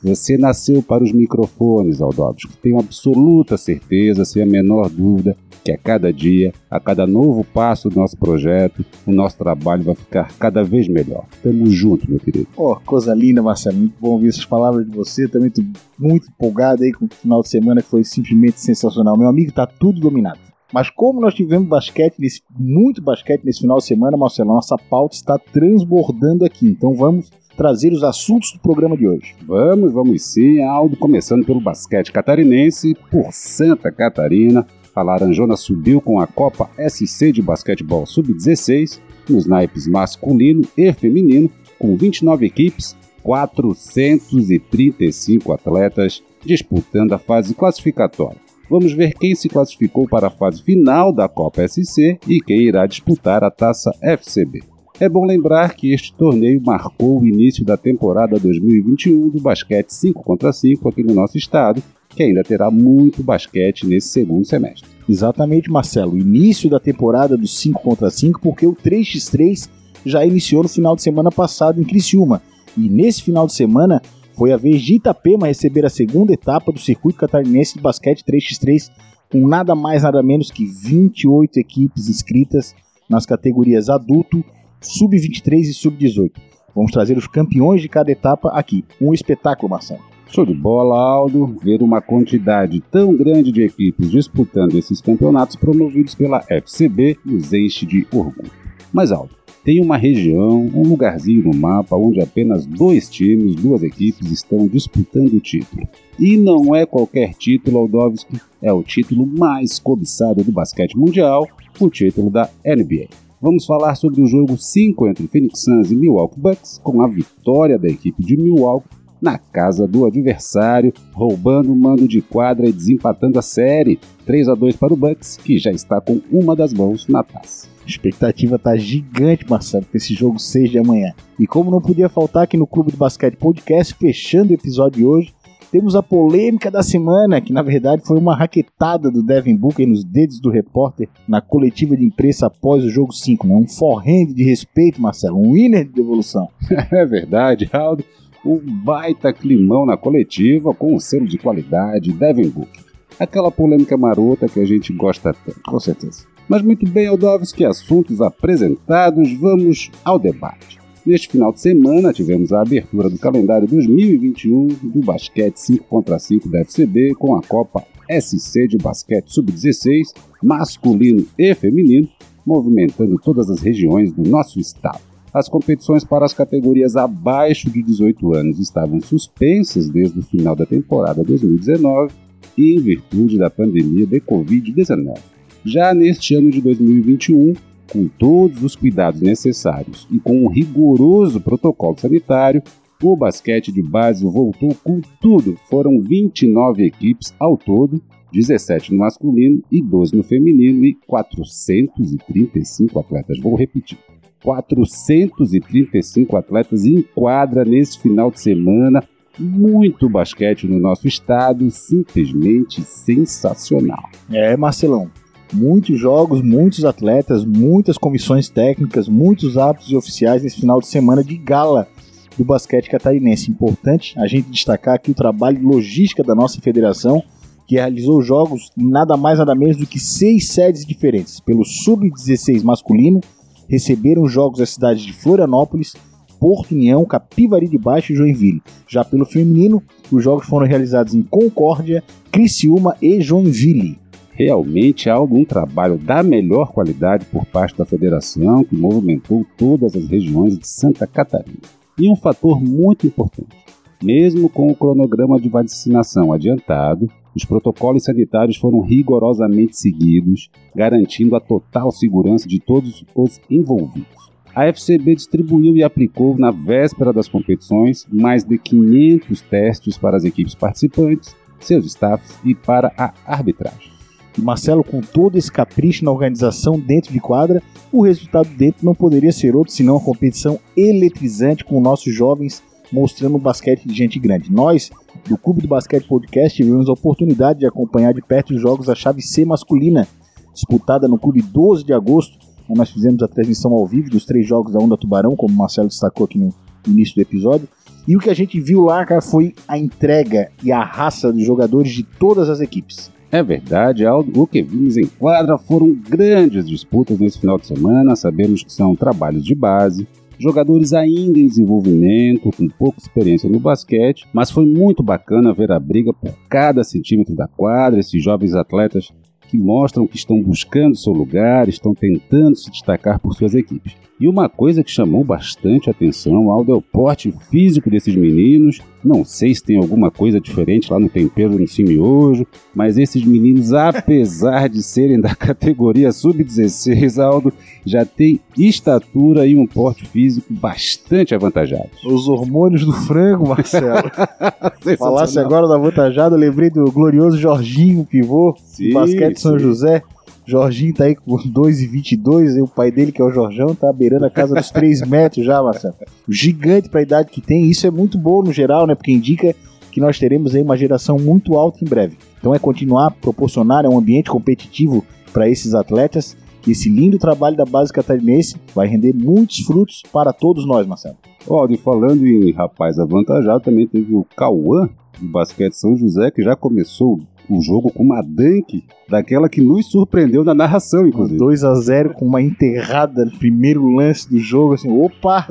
Você 0.00 0.38
nasceu 0.38 0.80
para 0.80 1.02
os 1.02 1.12
microfones, 1.12 2.00
Aldovski. 2.00 2.56
Tenho 2.62 2.78
absoluta 2.78 3.56
certeza, 3.56 4.24
sem 4.24 4.40
a 4.40 4.46
menor 4.46 4.88
dúvida, 4.88 5.36
que 5.64 5.72
a 5.72 5.76
cada 5.76 6.12
dia, 6.12 6.52
a 6.70 6.78
cada 6.78 7.04
novo 7.04 7.42
passo 7.42 7.90
do 7.90 7.96
nosso 7.96 8.16
projeto, 8.16 8.84
o 9.04 9.10
nosso 9.10 9.36
trabalho 9.36 9.82
vai 9.82 9.96
ficar 9.96 10.32
cada 10.38 10.62
vez 10.62 10.86
melhor. 10.86 11.24
Tamo 11.42 11.66
junto, 11.66 12.08
meu 12.08 12.20
querido. 12.20 12.46
Oh, 12.56 12.76
coisa 12.76 13.12
linda, 13.12 13.42
Marcelo. 13.42 13.76
Muito 13.76 13.94
bom 14.00 14.10
ouvir 14.10 14.28
essas 14.28 14.44
palavras 14.44 14.88
de 14.88 14.96
você. 14.96 15.26
Também 15.26 15.50
tô 15.50 15.64
muito 15.98 16.28
empolgado 16.28 16.84
aí 16.84 16.92
com 16.92 17.06
o 17.06 17.08
final 17.08 17.42
de 17.42 17.48
semana 17.48 17.82
que 17.82 17.88
foi 17.88 18.04
simplesmente 18.04 18.60
sensacional. 18.60 19.18
Meu 19.18 19.26
amigo, 19.26 19.50
tá 19.50 19.66
tudo 19.66 20.00
dominado. 20.00 20.47
Mas 20.72 20.88
como 20.90 21.20
nós 21.20 21.34
tivemos 21.34 21.68
basquete, 21.68 22.14
nesse, 22.18 22.42
muito 22.50 23.02
basquete 23.02 23.44
nesse 23.44 23.60
final 23.60 23.78
de 23.78 23.84
semana, 23.84 24.16
Marcelo, 24.16 24.52
nossa 24.52 24.76
pauta 24.76 25.14
está 25.16 25.38
transbordando 25.38 26.44
aqui. 26.44 26.66
Então 26.66 26.94
vamos 26.94 27.30
trazer 27.56 27.92
os 27.92 28.02
assuntos 28.04 28.52
do 28.52 28.60
programa 28.60 28.96
de 28.96 29.08
hoje. 29.08 29.34
Vamos, 29.46 29.92
vamos 29.92 30.22
sim, 30.22 30.62
Aldo, 30.62 30.96
começando 30.96 31.44
pelo 31.44 31.60
basquete 31.60 32.12
catarinense, 32.12 32.96
por 33.10 33.32
Santa 33.32 33.90
Catarina. 33.90 34.64
A 34.94 35.02
Laranjona 35.02 35.56
subiu 35.56 36.00
com 36.00 36.20
a 36.20 36.26
Copa 36.26 36.70
SC 36.88 37.32
de 37.32 37.40
Basquetebol 37.40 38.04
Sub-16 38.04 39.00
nos 39.28 39.46
naipes 39.46 39.86
masculino 39.86 40.66
e 40.76 40.92
feminino, 40.92 41.48
com 41.78 41.96
29 41.96 42.44
equipes, 42.46 42.96
435 43.22 45.52
atletas 45.52 46.20
disputando 46.44 47.12
a 47.12 47.18
fase 47.18 47.54
classificatória. 47.54 48.47
Vamos 48.70 48.92
ver 48.92 49.14
quem 49.14 49.34
se 49.34 49.48
classificou 49.48 50.06
para 50.06 50.26
a 50.26 50.30
fase 50.30 50.62
final 50.62 51.10
da 51.12 51.26
Copa 51.26 51.66
SC 51.66 52.18
e 52.28 52.40
quem 52.40 52.62
irá 52.62 52.86
disputar 52.86 53.42
a 53.42 53.50
taça 53.50 53.90
FCB. 54.02 54.62
É 55.00 55.08
bom 55.08 55.24
lembrar 55.24 55.74
que 55.74 55.94
este 55.94 56.12
torneio 56.12 56.60
marcou 56.62 57.20
o 57.20 57.26
início 57.26 57.64
da 57.64 57.76
temporada 57.76 58.38
2021 58.38 59.30
do 59.30 59.40
basquete 59.40 59.90
5 59.90 60.22
contra 60.22 60.52
5 60.52 60.88
aqui 60.88 61.02
no 61.02 61.14
nosso 61.14 61.38
estado, 61.38 61.82
que 62.08 62.22
ainda 62.22 62.42
terá 62.42 62.70
muito 62.70 63.22
basquete 63.22 63.86
nesse 63.86 64.08
segundo 64.08 64.44
semestre. 64.44 64.90
Exatamente, 65.08 65.70
Marcelo. 65.70 66.18
Início 66.18 66.68
da 66.68 66.80
temporada 66.80 67.36
do 67.36 67.46
5 67.46 67.80
contra 67.80 68.10
5, 68.10 68.40
porque 68.40 68.66
o 68.66 68.74
3x3 68.74 69.70
já 70.04 70.26
iniciou 70.26 70.62
no 70.62 70.68
final 70.68 70.94
de 70.94 71.02
semana 71.02 71.30
passado 71.30 71.80
em 71.80 71.84
Criciúma. 71.84 72.42
E 72.76 72.88
nesse 72.88 73.22
final 73.22 73.46
de 73.46 73.54
semana 73.54 74.02
foi 74.38 74.52
a 74.52 74.56
vez 74.56 74.80
de 74.80 74.94
Itapema 74.94 75.48
receber 75.48 75.84
a 75.84 75.90
segunda 75.90 76.32
etapa 76.32 76.70
do 76.70 76.78
circuito 76.78 77.18
catarinense 77.18 77.74
de 77.74 77.80
basquete 77.80 78.22
3x3, 78.24 78.88
com 79.28 79.48
nada 79.48 79.74
mais 79.74 80.04
nada 80.04 80.22
menos 80.22 80.52
que 80.52 80.64
28 80.64 81.58
equipes 81.58 82.08
inscritas 82.08 82.72
nas 83.10 83.26
categorias 83.26 83.88
adulto, 83.88 84.44
sub-23 84.80 85.62
e 85.62 85.74
sub-18. 85.74 86.30
Vamos 86.72 86.92
trazer 86.92 87.18
os 87.18 87.26
campeões 87.26 87.82
de 87.82 87.88
cada 87.88 88.12
etapa 88.12 88.50
aqui. 88.50 88.84
Um 89.00 89.12
espetáculo, 89.12 89.70
Marcelo. 89.70 90.04
Show 90.28 90.46
de 90.46 90.54
bola, 90.54 90.96
Aldo. 90.96 91.58
Ver 91.60 91.82
uma 91.82 92.00
quantidade 92.00 92.80
tão 92.92 93.16
grande 93.16 93.50
de 93.50 93.62
equipes 93.62 94.08
disputando 94.08 94.76
esses 94.76 95.00
campeonatos 95.00 95.56
promovidos 95.56 96.14
pela 96.14 96.44
FCB 96.48 97.18
nos 97.24 97.52
enche 97.52 97.84
de 97.84 98.06
orgulho. 98.12 98.52
Mas, 98.92 99.10
Aldo, 99.10 99.37
tem 99.68 99.82
uma 99.82 99.98
região, 99.98 100.62
um 100.74 100.82
lugarzinho 100.82 101.42
no 101.42 101.54
mapa 101.54 101.94
onde 101.94 102.22
apenas 102.22 102.64
dois 102.64 103.06
times, 103.10 103.54
duas 103.54 103.82
equipes 103.82 104.30
estão 104.30 104.66
disputando 104.66 105.34
o 105.34 105.40
título. 105.40 105.86
E 106.18 106.38
não 106.38 106.74
é 106.74 106.86
qualquer 106.86 107.34
título, 107.34 107.76
Aldovski, 107.76 108.40
é 108.62 108.72
o 108.72 108.82
título 108.82 109.26
mais 109.26 109.78
cobiçado 109.78 110.42
do 110.42 110.50
basquete 110.50 110.96
mundial, 110.96 111.46
o 111.78 111.90
título 111.90 112.30
da 112.30 112.48
NBA. 112.64 113.08
Vamos 113.42 113.66
falar 113.66 113.94
sobre 113.94 114.22
o 114.22 114.26
jogo 114.26 114.56
5 114.56 115.06
entre 115.06 115.28
Phoenix 115.28 115.60
Suns 115.60 115.92
e 115.92 115.94
Milwaukee 115.94 116.40
Bucks, 116.40 116.80
com 116.82 117.02
a 117.02 117.06
vitória 117.06 117.78
da 117.78 117.88
equipe 117.88 118.22
de 118.24 118.38
Milwaukee 118.38 118.88
na 119.20 119.38
casa 119.38 119.86
do 119.86 120.06
adversário, 120.06 120.92
roubando 121.12 121.72
o 121.72 121.76
mando 121.76 122.06
de 122.06 122.20
quadra 122.20 122.68
e 122.68 122.72
desempatando 122.72 123.38
a 123.38 123.42
série. 123.42 123.98
3 124.24 124.48
a 124.48 124.54
2 124.54 124.76
para 124.76 124.92
o 124.92 124.96
Bucks, 124.96 125.36
que 125.36 125.58
já 125.58 125.70
está 125.70 126.00
com 126.00 126.20
uma 126.30 126.54
das 126.54 126.72
mãos 126.72 127.06
na 127.08 127.22
taça. 127.22 127.68
A 127.82 127.88
expectativa 127.88 128.58
tá 128.58 128.76
gigante, 128.76 129.48
Marcelo, 129.48 129.84
para 129.84 129.96
esse 129.96 130.12
jogo 130.12 130.38
6 130.38 130.70
de 130.70 130.78
amanhã. 130.78 131.14
E 131.38 131.46
como 131.46 131.70
não 131.70 131.80
podia 131.80 132.08
faltar 132.08 132.42
aqui 132.42 132.56
no 132.56 132.66
Clube 132.66 132.92
do 132.92 132.98
Basquete 132.98 133.36
Podcast, 133.36 133.94
fechando 133.94 134.50
o 134.50 134.54
episódio 134.54 134.98
de 134.98 135.06
hoje, 135.06 135.34
temos 135.70 135.94
a 135.94 136.02
polêmica 136.02 136.70
da 136.70 136.82
semana, 136.82 137.40
que 137.40 137.52
na 137.52 137.62
verdade 137.62 138.02
foi 138.06 138.18
uma 138.18 138.34
raquetada 138.34 139.10
do 139.10 139.22
Devin 139.22 139.56
Booker 139.56 139.86
nos 139.86 140.02
dedos 140.02 140.40
do 140.40 140.50
repórter 140.50 141.08
na 141.26 141.40
coletiva 141.40 141.96
de 141.96 142.04
imprensa 142.04 142.46
após 142.46 142.84
o 142.84 142.90
jogo 142.90 143.12
5, 143.12 143.46
né? 143.46 143.54
Um 143.54 143.66
forrende 143.66 144.32
de 144.32 144.44
respeito, 144.44 145.00
Marcelo, 145.00 145.38
um 145.38 145.52
winner 145.52 145.84
de 145.84 145.92
devolução. 145.92 146.48
é 146.70 147.04
verdade, 147.04 147.68
Aldo 147.72 148.04
um 148.44 148.58
baita 148.58 149.32
climão 149.32 149.84
na 149.84 149.96
coletiva 149.96 150.74
com 150.74 150.94
o 150.94 151.00
selo 151.00 151.26
de 151.26 151.38
qualidade 151.38 152.12
Devin 152.12 152.48
Booker. 152.48 152.84
Aquela 153.18 153.50
polêmica 153.50 153.96
marota 153.96 154.48
que 154.48 154.60
a 154.60 154.64
gente 154.64 154.92
gosta 154.92 155.34
tanto. 155.34 155.60
Com 155.62 155.80
certeza. 155.80 156.24
Mas 156.48 156.62
muito 156.62 156.88
bem, 156.88 157.08
que 157.54 157.64
assuntos 157.64 158.22
apresentados, 158.22 159.32
vamos 159.38 159.90
ao 160.04 160.18
debate. 160.18 160.78
Neste 161.04 161.28
final 161.28 161.52
de 161.52 161.60
semana 161.60 162.12
tivemos 162.12 162.52
a 162.52 162.62
abertura 162.62 163.08
do 163.08 163.18
calendário 163.18 163.66
2021 163.66 164.68
do 164.82 165.00
basquete 165.00 165.56
5 165.56 165.84
contra 165.84 166.18
5 166.18 166.48
da 166.48 166.60
FCB 166.60 167.14
com 167.14 167.34
a 167.34 167.42
Copa 167.42 167.84
SC 168.10 168.66
de 168.66 168.78
basquete 168.78 169.28
sub-16, 169.28 170.12
masculino 170.42 171.26
e 171.38 171.54
feminino, 171.54 172.08
movimentando 172.46 173.18
todas 173.18 173.50
as 173.50 173.60
regiões 173.60 174.12
do 174.12 174.22
nosso 174.28 174.58
estado. 174.58 175.07
As 175.32 175.48
competições 175.48 176.04
para 176.04 176.24
as 176.24 176.32
categorias 176.32 176.96
abaixo 176.96 177.70
de 177.70 177.82
18 177.82 178.34
anos 178.34 178.58
estavam 178.58 179.00
suspensas 179.00 179.88
desde 179.88 180.18
o 180.18 180.22
final 180.22 180.56
da 180.56 180.64
temporada 180.64 181.22
2019 181.22 182.12
e 182.56 182.74
em 182.74 182.80
virtude 182.80 183.36
da 183.36 183.50
pandemia 183.50 184.06
de 184.06 184.20
Covid-19. 184.20 185.18
Já 185.64 185.92
neste 185.92 186.34
ano 186.34 186.50
de 186.50 186.60
2021, 186.62 187.52
com 187.92 188.08
todos 188.18 188.62
os 188.62 188.74
cuidados 188.74 189.20
necessários 189.20 190.06
e 190.10 190.18
com 190.18 190.44
um 190.44 190.48
rigoroso 190.48 191.40
protocolo 191.40 191.98
sanitário, 191.98 192.62
o 193.02 193.14
basquete 193.16 193.70
de 193.70 193.82
base 193.82 194.24
voltou 194.24 194.74
com 194.82 195.00
tudo. 195.20 195.56
Foram 195.68 196.00
29 196.00 196.84
equipes 196.84 197.34
ao 197.38 197.56
todo, 197.56 198.02
17 198.32 198.92
no 198.92 198.98
masculino 198.98 199.62
e 199.70 199.80
12 199.80 200.16
no 200.16 200.22
feminino 200.22 200.84
e 200.84 200.94
435 201.06 202.98
atletas. 202.98 203.38
Vou 203.38 203.54
repetir. 203.54 204.07
435 204.42 206.36
atletas 206.36 206.84
em 206.84 207.02
quadra 207.02 207.64
nesse 207.64 207.98
final 207.98 208.30
de 208.30 208.40
semana. 208.40 209.02
Muito 209.38 210.08
basquete 210.08 210.66
no 210.66 210.78
nosso 210.80 211.06
estado, 211.06 211.70
simplesmente 211.70 212.82
sensacional. 212.82 214.02
É, 214.30 214.56
Marcelão. 214.56 215.10
Muitos 215.52 215.98
jogos, 215.98 216.42
muitos 216.42 216.84
atletas, 216.84 217.44
muitas 217.44 217.96
comissões 217.96 218.48
técnicas, 218.48 219.08
muitos 219.08 219.56
árbitros 219.56 219.90
e 219.90 219.96
oficiais 219.96 220.42
nesse 220.42 220.60
final 220.60 220.80
de 220.80 220.88
semana 220.88 221.24
de 221.24 221.38
gala 221.38 221.88
do 222.36 222.44
basquete 222.44 222.90
catarinense. 222.90 223.50
Importante 223.50 224.18
a 224.18 224.26
gente 224.26 224.50
destacar 224.50 224.94
aqui 224.94 225.10
o 225.10 225.14
trabalho 225.14 225.60
logística 225.66 226.22
da 226.22 226.34
nossa 226.34 226.60
federação, 226.60 227.22
que 227.66 227.74
realizou 227.74 228.22
jogos 228.22 228.70
nada 228.76 229.16
mais 229.16 229.38
nada 229.38 229.54
menos 229.54 229.76
do 229.76 229.86
que 229.86 229.98
seis 229.98 230.48
sedes 230.48 230.84
diferentes, 230.86 231.40
pelo 231.40 231.64
Sub-16 231.64 232.62
masculino, 232.62 233.20
receberam 233.68 234.22
os 234.22 234.32
jogos 234.32 234.58
das 234.58 234.70
cidades 234.70 235.02
de 235.02 235.12
Florianópolis, 235.12 235.94
Porto 236.40 236.72
União, 236.72 237.04
Capivari 237.04 237.68
de 237.68 237.76
Baixo 237.76 238.12
e 238.12 238.16
Joinville. 238.16 238.62
Já 238.86 239.04
pelo 239.04 239.26
feminino, 239.26 239.82
os 240.10 240.22
jogos 240.22 240.46
foram 240.46 240.66
realizados 240.66 241.14
em 241.14 241.22
Concórdia, 241.22 242.02
Criciúma 242.30 242.96
e 243.02 243.20
Joinville. 243.20 243.98
Realmente 244.32 245.10
há 245.10 245.14
algum 245.14 245.44
trabalho 245.44 245.98
da 245.98 246.22
melhor 246.22 246.72
qualidade 246.72 247.24
por 247.24 247.44
parte 247.44 247.76
da 247.76 247.84
federação 247.84 248.62
que 248.62 248.76
movimentou 248.76 249.44
todas 249.56 249.96
as 249.96 250.06
regiões 250.06 250.56
de 250.56 250.66
Santa 250.66 251.08
Catarina. 251.08 251.58
E 251.98 252.08
um 252.08 252.14
fator 252.14 252.62
muito 252.62 253.04
importante: 253.04 253.56
mesmo 254.00 254.48
com 254.48 254.68
o 254.68 254.76
cronograma 254.76 255.40
de 255.40 255.48
vacinação 255.48 256.32
adiantado, 256.32 257.10
os 257.38 257.44
protocolos 257.44 258.02
sanitários 258.02 258.56
foram 258.56 258.80
rigorosamente 258.80 259.76
seguidos, 259.78 260.50
garantindo 260.74 261.36
a 261.36 261.40
total 261.40 261.92
segurança 261.92 262.48
de 262.48 262.58
todos 262.58 263.04
os 263.14 263.40
envolvidos. 263.48 264.28
A 264.52 264.66
FCB 264.66 265.14
distribuiu 265.14 265.76
e 265.76 265.84
aplicou, 265.84 266.36
na 266.36 266.50
véspera 266.50 267.12
das 267.12 267.28
competições, 267.28 268.04
mais 268.10 268.42
de 268.42 268.58
500 268.58 269.40
testes 269.42 269.96
para 269.96 270.16
as 270.16 270.24
equipes 270.24 270.56
participantes, 270.56 271.36
seus 271.60 271.86
staffs 271.86 272.40
e 272.44 272.56
para 272.56 272.92
a 272.98 273.14
arbitragem. 273.24 273.92
Marcelo, 274.36 274.82
com 274.82 275.00
todo 275.00 275.38
esse 275.38 275.50
capricho 275.50 276.04
na 276.04 276.10
organização 276.10 276.78
dentro 276.78 277.12
de 277.12 277.20
quadra, 277.20 277.62
o 277.92 278.02
resultado 278.02 278.48
dentro 278.56 278.84
não 278.84 278.94
poderia 278.94 279.32
ser 279.32 279.54
outro 279.54 279.72
senão 279.72 279.94
uma 279.94 280.04
competição 280.04 280.58
eletrizante 280.76 281.64
com 281.64 281.80
nossos 281.80 282.12
jovens 282.12 282.62
mostrando 282.92 283.36
um 283.36 283.40
basquete 283.40 283.86
de 283.86 283.94
gente 283.94 284.18
grande. 284.18 284.50
Nós, 284.50 284.90
do 285.28 285.36
Clube 285.36 285.62
do 285.62 285.68
Basquete 285.68 286.06
Podcast, 286.06 286.56
tivemos 286.56 286.88
a 286.88 286.92
oportunidade 286.92 287.60
de 287.60 287.66
acompanhar 287.66 288.12
de 288.12 288.22
perto 288.22 288.54
os 288.54 288.60
jogos 288.60 288.86
da 288.86 288.94
chave 288.94 289.22
C 289.22 289.44
masculina, 289.44 290.06
disputada 290.52 291.06
no 291.06 291.18
Clube 291.18 291.42
12 291.42 291.84
de 291.84 291.92
agosto. 291.92 292.38
Nós 292.68 292.90
fizemos 292.90 293.22
a 293.22 293.28
transmissão 293.28 293.72
ao 293.72 293.86
vivo 293.86 294.10
dos 294.10 294.24
três 294.24 294.46
jogos 294.46 294.72
da 294.72 294.78
Onda 294.78 294.96
Tubarão, 294.96 295.34
como 295.34 295.54
o 295.54 295.56
Marcelo 295.56 295.88
destacou 295.88 296.24
aqui 296.24 296.38
no 296.38 296.52
início 296.86 297.14
do 297.14 297.22
episódio. 297.22 297.68
E 298.06 298.16
o 298.16 298.20
que 298.20 298.30
a 298.30 298.34
gente 298.34 298.58
viu 298.60 298.84
lá, 298.84 299.04
cara, 299.04 299.20
foi 299.20 299.54
a 299.66 299.78
entrega 299.78 300.50
e 300.62 300.72
a 300.72 300.82
raça 300.82 301.32
dos 301.32 301.44
jogadores 301.44 301.92
de 301.92 302.02
todas 302.02 302.48
as 302.48 302.60
equipes. 302.60 303.10
É 303.30 303.42
verdade, 303.42 304.06
Aldo. 304.06 304.40
O 304.40 304.46
que 304.46 304.62
vimos 304.62 304.96
em 304.96 305.06
quadra 305.06 305.58
foram 305.58 305.92
grandes 305.92 306.66
disputas 306.66 307.18
nesse 307.18 307.38
final 307.38 307.58
de 307.58 307.66
semana. 307.66 308.16
Sabemos 308.16 308.62
que 308.62 308.72
são 308.72 308.96
trabalhos 308.96 309.44
de 309.44 309.54
base, 309.54 310.08
jogadores 310.38 310.92
ainda 310.92 311.38
em 311.38 311.46
desenvolvimento, 311.46 312.50
com 312.56 312.68
pouca 312.68 312.98
experiência 312.98 313.48
no 313.48 313.58
basquete, 313.58 314.26
mas 314.32 314.50
foi 314.50 314.66
muito 314.66 315.02
bacana 315.02 315.52
ver 315.52 315.72
a 315.72 315.78
briga 315.78 316.12
por 316.12 316.32
cada 316.48 316.84
centímetro 316.84 317.34
da 317.34 317.48
quadra, 317.48 318.00
esses 318.00 318.22
jovens 318.22 318.54
atletas 318.54 319.12
que 319.48 319.58
mostram 319.58 320.06
que 320.06 320.16
estão 320.16 320.42
buscando 320.42 320.96
seu 320.96 321.12
lugar, 321.12 321.68
estão 321.68 321.94
tentando 321.94 322.56
se 322.56 322.70
destacar 322.70 323.18
por 323.18 323.34
suas 323.34 323.54
equipes. 323.54 324.07
E 324.20 324.26
uma 324.26 324.48
coisa 324.48 324.82
que 324.82 324.90
chamou 324.90 325.22
bastante 325.22 325.88
atenção 325.88 326.50
ao 326.50 326.64
é 326.64 326.72
o 326.72 326.82
porte 326.82 327.32
físico 327.50 327.88
desses 327.88 328.16
meninos. 328.16 328.80
Não 329.04 329.24
sei 329.24 329.54
se 329.54 329.62
tem 329.62 329.76
alguma 329.76 330.10
coisa 330.10 330.40
diferente 330.40 330.92
lá 330.92 330.98
no 330.98 331.08
tempero 331.08 331.56
do 331.56 331.68
Simiojo, 331.68 332.44
mas 332.74 332.98
esses 332.98 333.24
meninos, 333.24 333.72
apesar 333.72 334.68
de 334.68 334.82
serem 334.82 335.20
da 335.20 335.36
categoria 335.36 336.10
sub-16, 336.10 337.22
Aldo, 337.22 337.52
já 337.86 338.04
tem 338.04 338.40
estatura 338.56 339.46
e 339.46 339.56
um 339.56 339.66
porte 339.66 340.04
físico 340.04 340.52
bastante 340.52 341.32
avantajado. 341.32 341.90
Os 342.04 342.28
hormônios 342.28 342.84
do 342.84 342.92
frango, 342.92 343.48
Marcelo. 343.48 344.10
Falasse 344.98 345.38
agora 345.38 345.68
do 345.68 345.74
avantajado, 345.74 346.34
eu 346.34 346.40
lembrei 346.40 346.70
do 346.70 346.90
glorioso 346.90 347.38
Jorginho, 347.38 348.04
pivô, 348.04 348.56
sim, 348.64 348.88
do 348.88 348.94
basquete 348.94 349.40
São 349.40 349.56
José. 349.58 350.02
Jorginho 350.48 350.94
tá 350.94 351.04
aí 351.04 351.14
com 351.14 351.36
2,22 351.36 352.56
e 352.56 352.62
o 352.62 352.66
pai 352.66 352.90
dele, 352.90 353.12
que 353.12 353.20
é 353.20 353.24
o 353.24 353.30
Jorjão, 353.30 353.74
tá 353.74 353.92
beirando 353.92 354.24
a 354.24 354.30
casa 354.30 354.54
dos 354.54 354.70
3 354.70 355.02
metros 355.06 355.44
já, 355.44 355.62
Marcelo. 355.62 355.94
Gigante 356.26 356.88
pra 356.88 357.02
idade 357.02 357.30
que 357.30 357.42
tem. 357.42 357.66
Isso 357.66 357.86
é 357.86 357.90
muito 357.90 358.16
bom 358.16 358.42
no 358.42 358.50
geral, 358.50 358.86
né? 358.86 358.94
Porque 358.94 359.12
indica 359.12 359.54
que 359.92 360.00
nós 360.00 360.18
teremos 360.18 360.54
aí 360.54 360.62
uma 360.62 360.74
geração 360.74 361.18
muito 361.18 361.54
alta 361.54 361.84
em 361.84 361.86
breve. 361.86 362.16
Então 362.38 362.54
é 362.54 362.58
continuar 362.58 363.08
a 363.08 363.10
proporcionar 363.10 363.84
um 363.84 363.98
ambiente 363.98 364.30
competitivo 364.30 365.04
para 365.34 365.50
esses 365.50 365.74
atletas, 365.74 366.34
que 366.62 366.70
esse 366.70 366.88
lindo 366.88 367.18
trabalho 367.18 367.54
da 367.54 367.66
base 367.66 367.92
catarinense 367.92 368.56
vai 368.74 368.88
render 368.88 369.12
muitos 369.12 369.58
frutos 369.58 370.02
para 370.10 370.32
todos 370.32 370.66
nós, 370.66 370.86
Marcelo. 370.86 371.18
Oh, 371.46 371.66
e 371.68 371.76
falando 371.76 372.26
em 372.26 372.52
rapaz 372.52 372.98
avantajado, 372.98 373.60
também 373.60 373.86
teve 373.86 374.14
o 374.14 374.24
Cauã, 374.34 374.88
do 375.20 375.28
basquete 375.28 375.74
São 375.74 375.94
José, 375.94 376.30
que 376.30 376.42
já 376.42 376.56
começou 376.56 377.20
o 377.48 377.60
jogo 377.62 377.90
com 377.90 378.02
uma 378.02 378.22
dunk 378.22 378.84
daquela 379.08 379.48
que 379.48 379.60
nos 379.60 379.86
surpreendeu 379.90 380.44
na 380.44 380.54
narração, 380.54 381.06
inclusive. 381.06 381.38
2 381.38 381.64
a 381.64 381.74
0 381.74 382.14
com 382.14 382.26
uma 382.26 382.42
enterrada 382.42 383.24
no 383.24 383.30
primeiro 383.32 383.86
lance 383.94 384.28
do 384.28 384.38
jogo, 384.38 384.74
assim, 384.74 384.90
opa! 384.90 385.46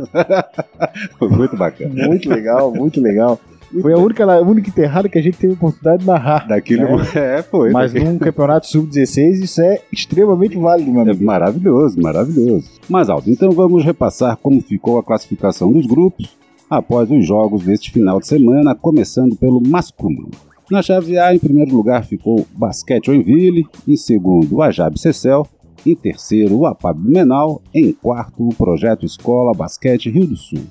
Foi 1.18 1.28
muito 1.36 1.56
bacana. 1.58 2.08
muito 2.08 2.30
legal, 2.30 2.74
muito 2.74 3.02
legal. 3.02 3.40
Foi 3.82 3.92
a 3.92 3.98
única, 3.98 4.24
a 4.24 4.40
única 4.42 4.70
enterrada 4.70 5.10
que 5.10 5.18
a 5.18 5.22
gente 5.22 5.38
teve 5.38 5.52
a 5.52 5.56
oportunidade 5.58 6.00
de 6.02 6.08
narrar. 6.08 6.48
Daquele. 6.48 6.84
É, 7.16 7.42
foi. 7.42 7.70
Mas 7.72 7.94
num 7.94 8.18
campeonato 8.18 8.66
sub-16 8.68 9.44
isso 9.44 9.62
é 9.62 9.82
extremamente 9.92 10.58
válido, 10.58 10.90
meu 10.90 11.02
É 11.02 11.10
amigo. 11.10 11.26
maravilhoso, 11.26 12.02
maravilhoso. 12.02 12.70
Mas, 12.88 13.10
Aldo, 13.10 13.30
então 13.30 13.52
vamos 13.52 13.84
repassar 13.84 14.38
como 14.38 14.62
ficou 14.62 14.98
a 14.98 15.04
classificação 15.04 15.72
dos 15.74 15.86
grupos 15.86 16.38
após 16.70 17.12
os 17.12 17.26
jogos 17.26 17.64
deste 17.66 17.92
final 17.92 18.20
de 18.22 18.28
semana, 18.28 18.74
começando 18.74 19.36
pelo 19.36 19.60
masculino. 19.62 20.30
Na 20.70 20.82
chave 20.82 21.18
A, 21.18 21.34
em 21.34 21.40
primeiro 21.40 21.74
lugar 21.74 22.04
ficou 22.04 22.46
Basquete 22.54 23.06
Joinville, 23.06 23.66
em 23.88 23.96
segundo 23.96 24.58
o 24.58 24.62
Ajab 24.62 25.00
Cecel, 25.00 25.48
em 25.86 25.96
terceiro 25.96 26.58
o 26.58 26.66
Apab 26.66 27.00
Menal, 27.00 27.62
em 27.74 27.94
quarto 27.94 28.46
o 28.46 28.54
Projeto 28.54 29.06
Escola 29.06 29.54
Basquete 29.54 30.10
Rio 30.10 30.28
do 30.28 30.36
Sul. 30.36 30.66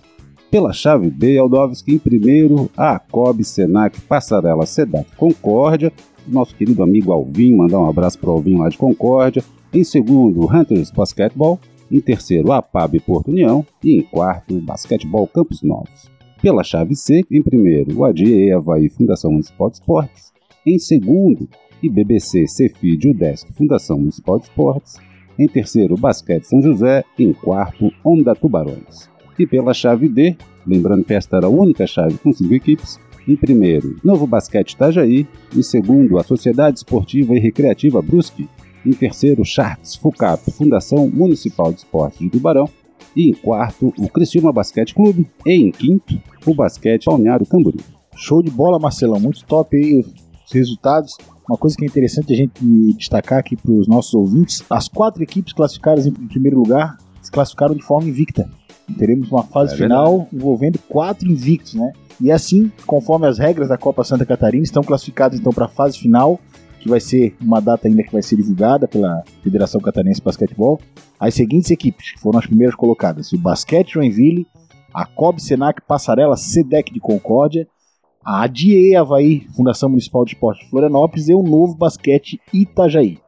Pela 0.51 0.73
chave 0.73 1.09
B, 1.09 1.39
Aldovski 1.39 1.95
em 1.95 1.99
primeiro, 1.99 2.71
a 2.77 2.97
Acob, 2.97 3.43
Senac, 3.43 3.99
Passarela, 4.03 4.67
Sedac, 4.67 5.17
Concórdia, 5.17 5.91
nosso 6.29 6.55
querido 6.55 6.83
amigo 6.83 7.11
Alvin, 7.11 7.55
mandar 7.55 7.81
um 7.81 7.89
abraço 7.89 8.19
para 8.19 8.31
o 8.31 8.35
Alvin 8.35 8.59
lá 8.59 8.69
de 8.69 8.77
Concórdia, 8.77 9.43
em 9.73 9.83
segundo, 9.83 10.45
Hunters 10.45 10.91
Basketball, 10.91 11.59
em 11.91 12.01
terceiro, 12.01 12.53
a 12.53 12.61
PAB 12.61 13.01
Porto 13.01 13.31
União 13.31 13.65
e 13.83 13.97
em 13.97 14.03
quarto, 14.03 14.61
Basquetebol 14.61 15.27
Campos 15.27 15.63
Novos. 15.63 16.16
Pela 16.41 16.63
chave 16.63 16.95
C, 16.95 17.25
em 17.31 17.43
primeiro, 17.43 17.99
o 17.99 18.05
ADIE 18.05 18.53
Havaí 18.53 18.89
Fundação 18.89 19.31
Municipal 19.31 19.71
de 19.71 19.77
Esportes, 19.77 20.33
em 20.67 20.79
segundo, 20.79 21.49
IBBC 21.83 22.47
Cefid 22.47 23.09
UDESC 23.09 23.53
Fundação 23.55 23.99
Municipal 23.99 24.39
de 24.39 24.45
Esportes, 24.45 24.97
em 25.39 25.49
terceiro, 25.49 25.97
Basquete 25.97 26.45
São 26.45 26.61
José, 26.61 27.05
em 27.19 27.33
quarto, 27.33 27.91
Onda 28.05 28.35
Tubarões. 28.35 29.11
E 29.39 29.47
pela 29.47 29.75
chave 29.75 30.09
D, 30.09 30.37
lembrando 30.67 31.05
que 31.05 31.15
esta 31.15 31.37
era 31.37 31.47
a 31.47 31.51
única 31.51 31.87
chave 31.87 32.19
com 32.19 32.33
cinco 32.33 32.55
equipes, 32.55 32.99
em 33.27 33.37
primeiro, 33.37 33.97
Novo 34.05 34.27
Basquete 34.27 34.73
Itajaí, 34.73 35.27
em 35.55 35.63
segundo, 35.63 36.19
a 36.19 36.23
Sociedade 36.23 36.79
Esportiva 36.79 37.35
e 37.35 37.41
Recreativa 37.41 38.01
Brusque, 38.01 38.49
em 38.85 38.93
terceiro, 38.93 39.45
Sharks 39.45 39.97
FUCAP, 39.97 40.53
Fundação 40.53 41.09
Municipal 41.09 41.73
de 41.73 41.79
Esportes 41.79 42.21
de 42.21 42.31
Tubarão, 42.31 42.69
e 43.15 43.31
em 43.31 43.35
quarto, 43.35 43.93
o 43.99 44.09
Criciúma 44.09 44.53
Basquete 44.53 44.95
Clube, 44.95 45.29
e 45.45 45.53
em 45.53 45.71
quinto, 45.71 46.21
o 46.47 46.55
Basquete 46.55 47.05
Balneário 47.07 47.47
Camboriú. 47.47 47.81
Show 48.15 48.43
de 48.43 48.51
bola, 48.51 48.79
Marcelão. 48.79 49.21
Muito 49.21 49.45
top 49.45 49.77
aí 49.77 50.01
os 50.01 50.53
resultados. 50.53 51.17
Uma 51.49 51.59
coisa 51.59 51.77
que 51.77 51.85
é 51.85 51.87
interessante 51.87 52.33
a 52.33 52.37
gente 52.37 52.53
destacar 52.95 53.39
aqui 53.39 53.57
para 53.57 53.73
os 53.73 53.87
nossos 53.87 54.15
ouvintes: 54.15 54.63
as 54.69 54.89
quatro 54.89 55.23
equipes 55.23 55.53
classificadas 55.53 56.07
em 56.07 56.13
primeiro 56.13 56.59
lugar 56.59 56.97
se 57.23 57.31
classificaram 57.31 57.75
de 57.75 57.83
forma 57.83 58.09
invicta. 58.09 58.49
Teremos 58.99 59.31
uma 59.31 59.43
fase 59.43 59.75
É 59.75 59.77
final 59.77 60.29
envolvendo 60.33 60.79
quatro 60.89 61.29
invictos, 61.29 61.75
né? 61.75 61.93
E 62.21 62.31
assim, 62.31 62.71
conforme 62.87 63.27
as 63.27 63.39
regras 63.39 63.69
da 63.69 63.77
Copa 63.77 64.05
Santa 64.05 64.25
Catarina, 64.25 64.65
estão 64.65 64.83
classificados 64.83 65.39
então 65.39 65.53
para 65.53 65.67
a 65.67 65.69
fase 65.69 65.99
final, 65.99 66.41
que 66.87 66.91
vai 66.91 67.01
ser 67.01 67.37
uma 67.41 67.61
data 67.61 67.89
ainda 67.89 68.03
que 68.03 68.13
vai 68.13 68.23
ser 68.23 68.37
divulgada 68.37 68.87
pela 68.87 69.25
Federação 69.43 69.81
Catarinense 69.81 70.21
de 70.21 70.25
Basquetebol. 70.25 70.81
As 71.19 71.35
seguintes 71.35 71.71
equipes, 71.71 72.13
que 72.13 72.21
foram 72.21 72.39
as 72.39 72.47
primeiras 72.47 72.77
colocadas: 72.77 73.33
o 73.33 73.39
Basquete 73.39 73.95
Joinville, 73.95 74.47
a 74.95 75.05
COB 75.05 75.43
Senac 75.43 75.83
Passarela 75.83 76.37
SEDEC 76.37 76.95
de 76.95 77.01
Concórdia, 77.01 77.67
a 78.25 78.45
ADIE 78.45 78.95
Havaí, 78.95 79.47
Fundação 79.57 79.89
Municipal 79.89 80.25
de 80.25 80.35
Esporte 80.35 80.65
de 80.65 80.71
Florianópolis 80.71 81.29
e 81.29 81.35
o 81.35 81.43
Novo 81.43 81.75
Basquete 81.75 82.41
Itajaí. 82.55 83.19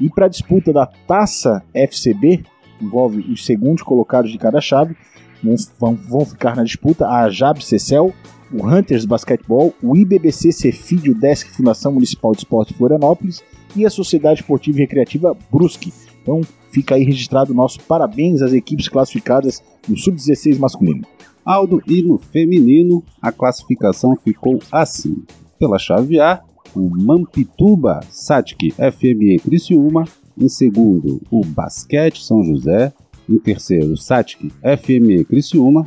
E 0.00 0.08
para 0.08 0.26
a 0.26 0.28
disputa 0.28 0.72
da 0.72 0.86
Taça 0.86 1.62
FCB, 1.74 2.44
envolve 2.80 3.20
os 3.32 3.44
segundos 3.44 3.82
colocados 3.82 4.30
de 4.30 4.38
cada 4.38 4.60
chave, 4.60 4.94
vão, 5.42 5.94
vão, 5.94 6.24
ficar 6.24 6.56
na 6.56 6.64
disputa 6.64 7.08
a 7.08 7.28
Jab 7.30 7.62
Cecel, 7.64 8.12
o 8.52 8.66
Hunters 8.66 9.04
Basquetebol, 9.04 9.74
o 9.82 9.96
IBBC 9.96 10.52
Cefid 10.52 11.12
Desk 11.14 11.50
Fundação 11.50 11.92
Municipal 11.92 12.32
de 12.32 12.38
Esporte 12.38 12.74
Florianópolis 12.74 13.42
e 13.76 13.84
a 13.84 13.90
Sociedade 13.90 14.40
Esportiva 14.40 14.78
e 14.78 14.80
Recreativa 14.80 15.36
Brusque. 15.52 15.92
Então 16.22 16.40
fica 16.70 16.94
aí 16.94 17.04
registrado 17.04 17.52
o 17.52 17.56
nosso 17.56 17.80
parabéns 17.80 18.42
às 18.42 18.52
equipes 18.52 18.88
classificadas 18.88 19.62
no 19.88 19.96
Sub-16 19.96 20.58
masculino. 20.58 21.06
Aldo 21.44 21.82
e 21.86 22.02
no 22.02 22.18
feminino, 22.18 23.02
a 23.22 23.32
classificação 23.32 24.14
ficou 24.16 24.58
assim. 24.70 25.22
Pela 25.58 25.78
chave 25.78 26.20
A, 26.20 26.42
o 26.74 26.90
Mampituba 26.90 28.00
Satic 28.10 28.74
FME 28.74 29.38
Criciúma, 29.38 30.04
em 30.36 30.48
segundo, 30.48 31.20
o 31.30 31.44
Basquete 31.44 32.22
São 32.22 32.44
José, 32.44 32.92
em 33.28 33.38
terceiro, 33.38 33.96
Satic 33.96 34.50
FME 34.62 35.24
Criciúma, 35.24 35.84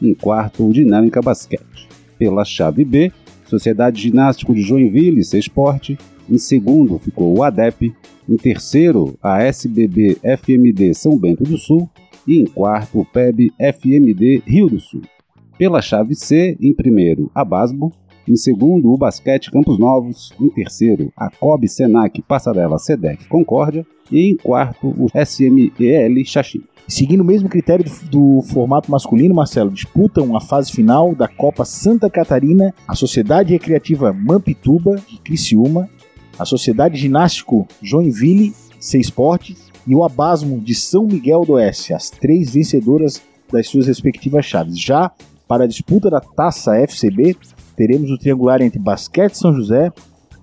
em 0.00 0.14
quarto, 0.14 0.72
Dinâmica 0.72 1.20
Basquete. 1.20 1.88
Pela 2.18 2.44
chave 2.44 2.84
B, 2.84 3.12
Sociedade 3.46 4.02
Ginástico 4.02 4.54
de 4.54 4.62
Joinville, 4.62 5.20
Esporte, 5.20 5.98
em 6.28 6.38
segundo 6.38 6.98
ficou 6.98 7.36
o 7.36 7.42
ADEP, 7.42 7.94
em 8.28 8.36
terceiro, 8.36 9.18
a 9.22 9.42
SBB 9.42 10.16
FMD 10.22 10.94
São 10.94 11.18
Bento 11.18 11.44
do 11.44 11.58
Sul, 11.58 11.88
e 12.26 12.40
em 12.40 12.46
quarto, 12.46 13.00
o 13.00 13.04
PEB 13.04 13.52
FMD 13.58 14.42
Rio 14.46 14.68
do 14.68 14.80
Sul. 14.80 15.02
Pela 15.58 15.82
chave 15.82 16.14
C, 16.14 16.56
em 16.60 16.72
primeiro, 16.72 17.30
a 17.34 17.44
Basbo, 17.44 17.92
em 18.26 18.36
segundo, 18.36 18.90
o 18.90 18.96
Basquete 18.96 19.50
Campos 19.50 19.78
Novos, 19.78 20.32
em 20.40 20.48
terceiro, 20.48 21.12
a 21.14 21.28
COB 21.30 21.68
Senac 21.68 22.22
Passarela 22.22 22.78
Sedec 22.78 23.28
Concórdia 23.28 23.86
e 24.10 24.30
em 24.30 24.36
quarto, 24.36 24.88
o 24.88 25.08
SMEL 25.14 26.24
Xaxim. 26.24 26.62
Seguindo 26.86 27.22
o 27.22 27.24
mesmo 27.24 27.48
critério 27.48 27.84
do, 28.10 28.42
formato 28.42 28.90
masculino, 28.90 29.34
Marcelo, 29.34 29.70
disputam 29.70 30.36
a 30.36 30.40
fase 30.40 30.70
final 30.70 31.14
da 31.14 31.26
Copa 31.26 31.64
Santa 31.64 32.10
Catarina 32.10 32.74
a 32.86 32.94
Sociedade 32.94 33.52
Recreativa 33.52 34.12
Mampituba 34.12 34.96
de 34.96 35.18
Criciúma, 35.18 35.88
a 36.38 36.44
Sociedade 36.44 36.98
Ginástico 36.98 37.66
Joinville 37.82 38.52
Esporte 39.00 39.56
e 39.86 39.94
o 39.94 40.04
Abasmo 40.04 40.60
de 40.60 40.74
São 40.74 41.06
Miguel 41.06 41.42
do 41.42 41.52
Oeste, 41.52 41.94
as 41.94 42.10
três 42.10 42.52
vencedoras 42.52 43.22
das 43.50 43.66
suas 43.68 43.86
respectivas 43.86 44.44
chaves. 44.44 44.78
Já 44.78 45.10
para 45.48 45.64
a 45.64 45.68
disputa 45.68 46.10
da 46.10 46.20
Taça 46.20 46.76
FCB, 46.76 47.36
teremos 47.76 48.10
o 48.10 48.18
triangular 48.18 48.60
entre 48.60 48.78
Basquete 48.78 49.34
São 49.34 49.54
José, 49.54 49.90